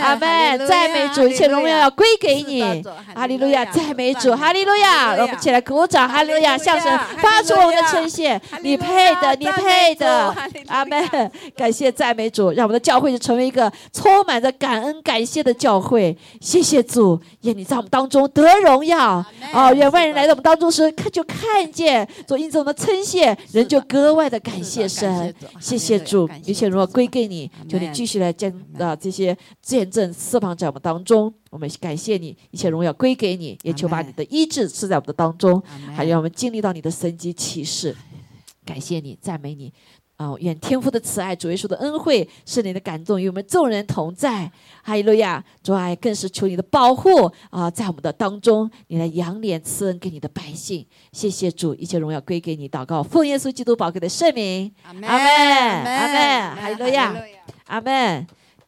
[0.00, 2.62] 阿门，赞美主，一切荣耀要归给你，
[3.14, 10.34] 哈利路亚，赞美主，哈利路亚，让我们起来鼓掌，哈利路亚，向神发出我们的称谢，你配的，你配的，
[10.68, 19.22] 阿门，感谢赞美主，让我们的教会就成为一个充满着感恩感谢的教会，谢谢主，愿你在我们当中得荣耀，
[19.52, 22.37] 哦，愿万人来到我们当中时，看就看见主。
[22.38, 35.62] 因着我们称谢，人就格外的感谢神，谢谢主，一切荣耀归给你，求你继续来将啊这些见证释放在我们当中，我们感谢你，一切荣耀归给你，也求把你的医治赐在我们的当中，
[35.94, 37.96] 还让我们经历到你的神迹奇事，
[38.64, 39.72] 感谢你，赞美你，
[40.18, 44.50] 啊，愿天父的慈爱、主耶稣的恩惠、圣灵的感动与我们众人同在。
[44.82, 45.42] 哈利路亚！
[45.62, 50.84] 主爱，更是求你的保护啊，在我们的当中，你来扬脸赐恩给你的百姓。
[51.12, 52.68] 谢谢主，一切荣耀归给你。
[52.68, 54.74] 祷告，奉耶稣基督宝贵的圣名。
[54.82, 57.14] 阿门阿门，阿门，哈利路亚，
[57.66, 58.26] 阿门。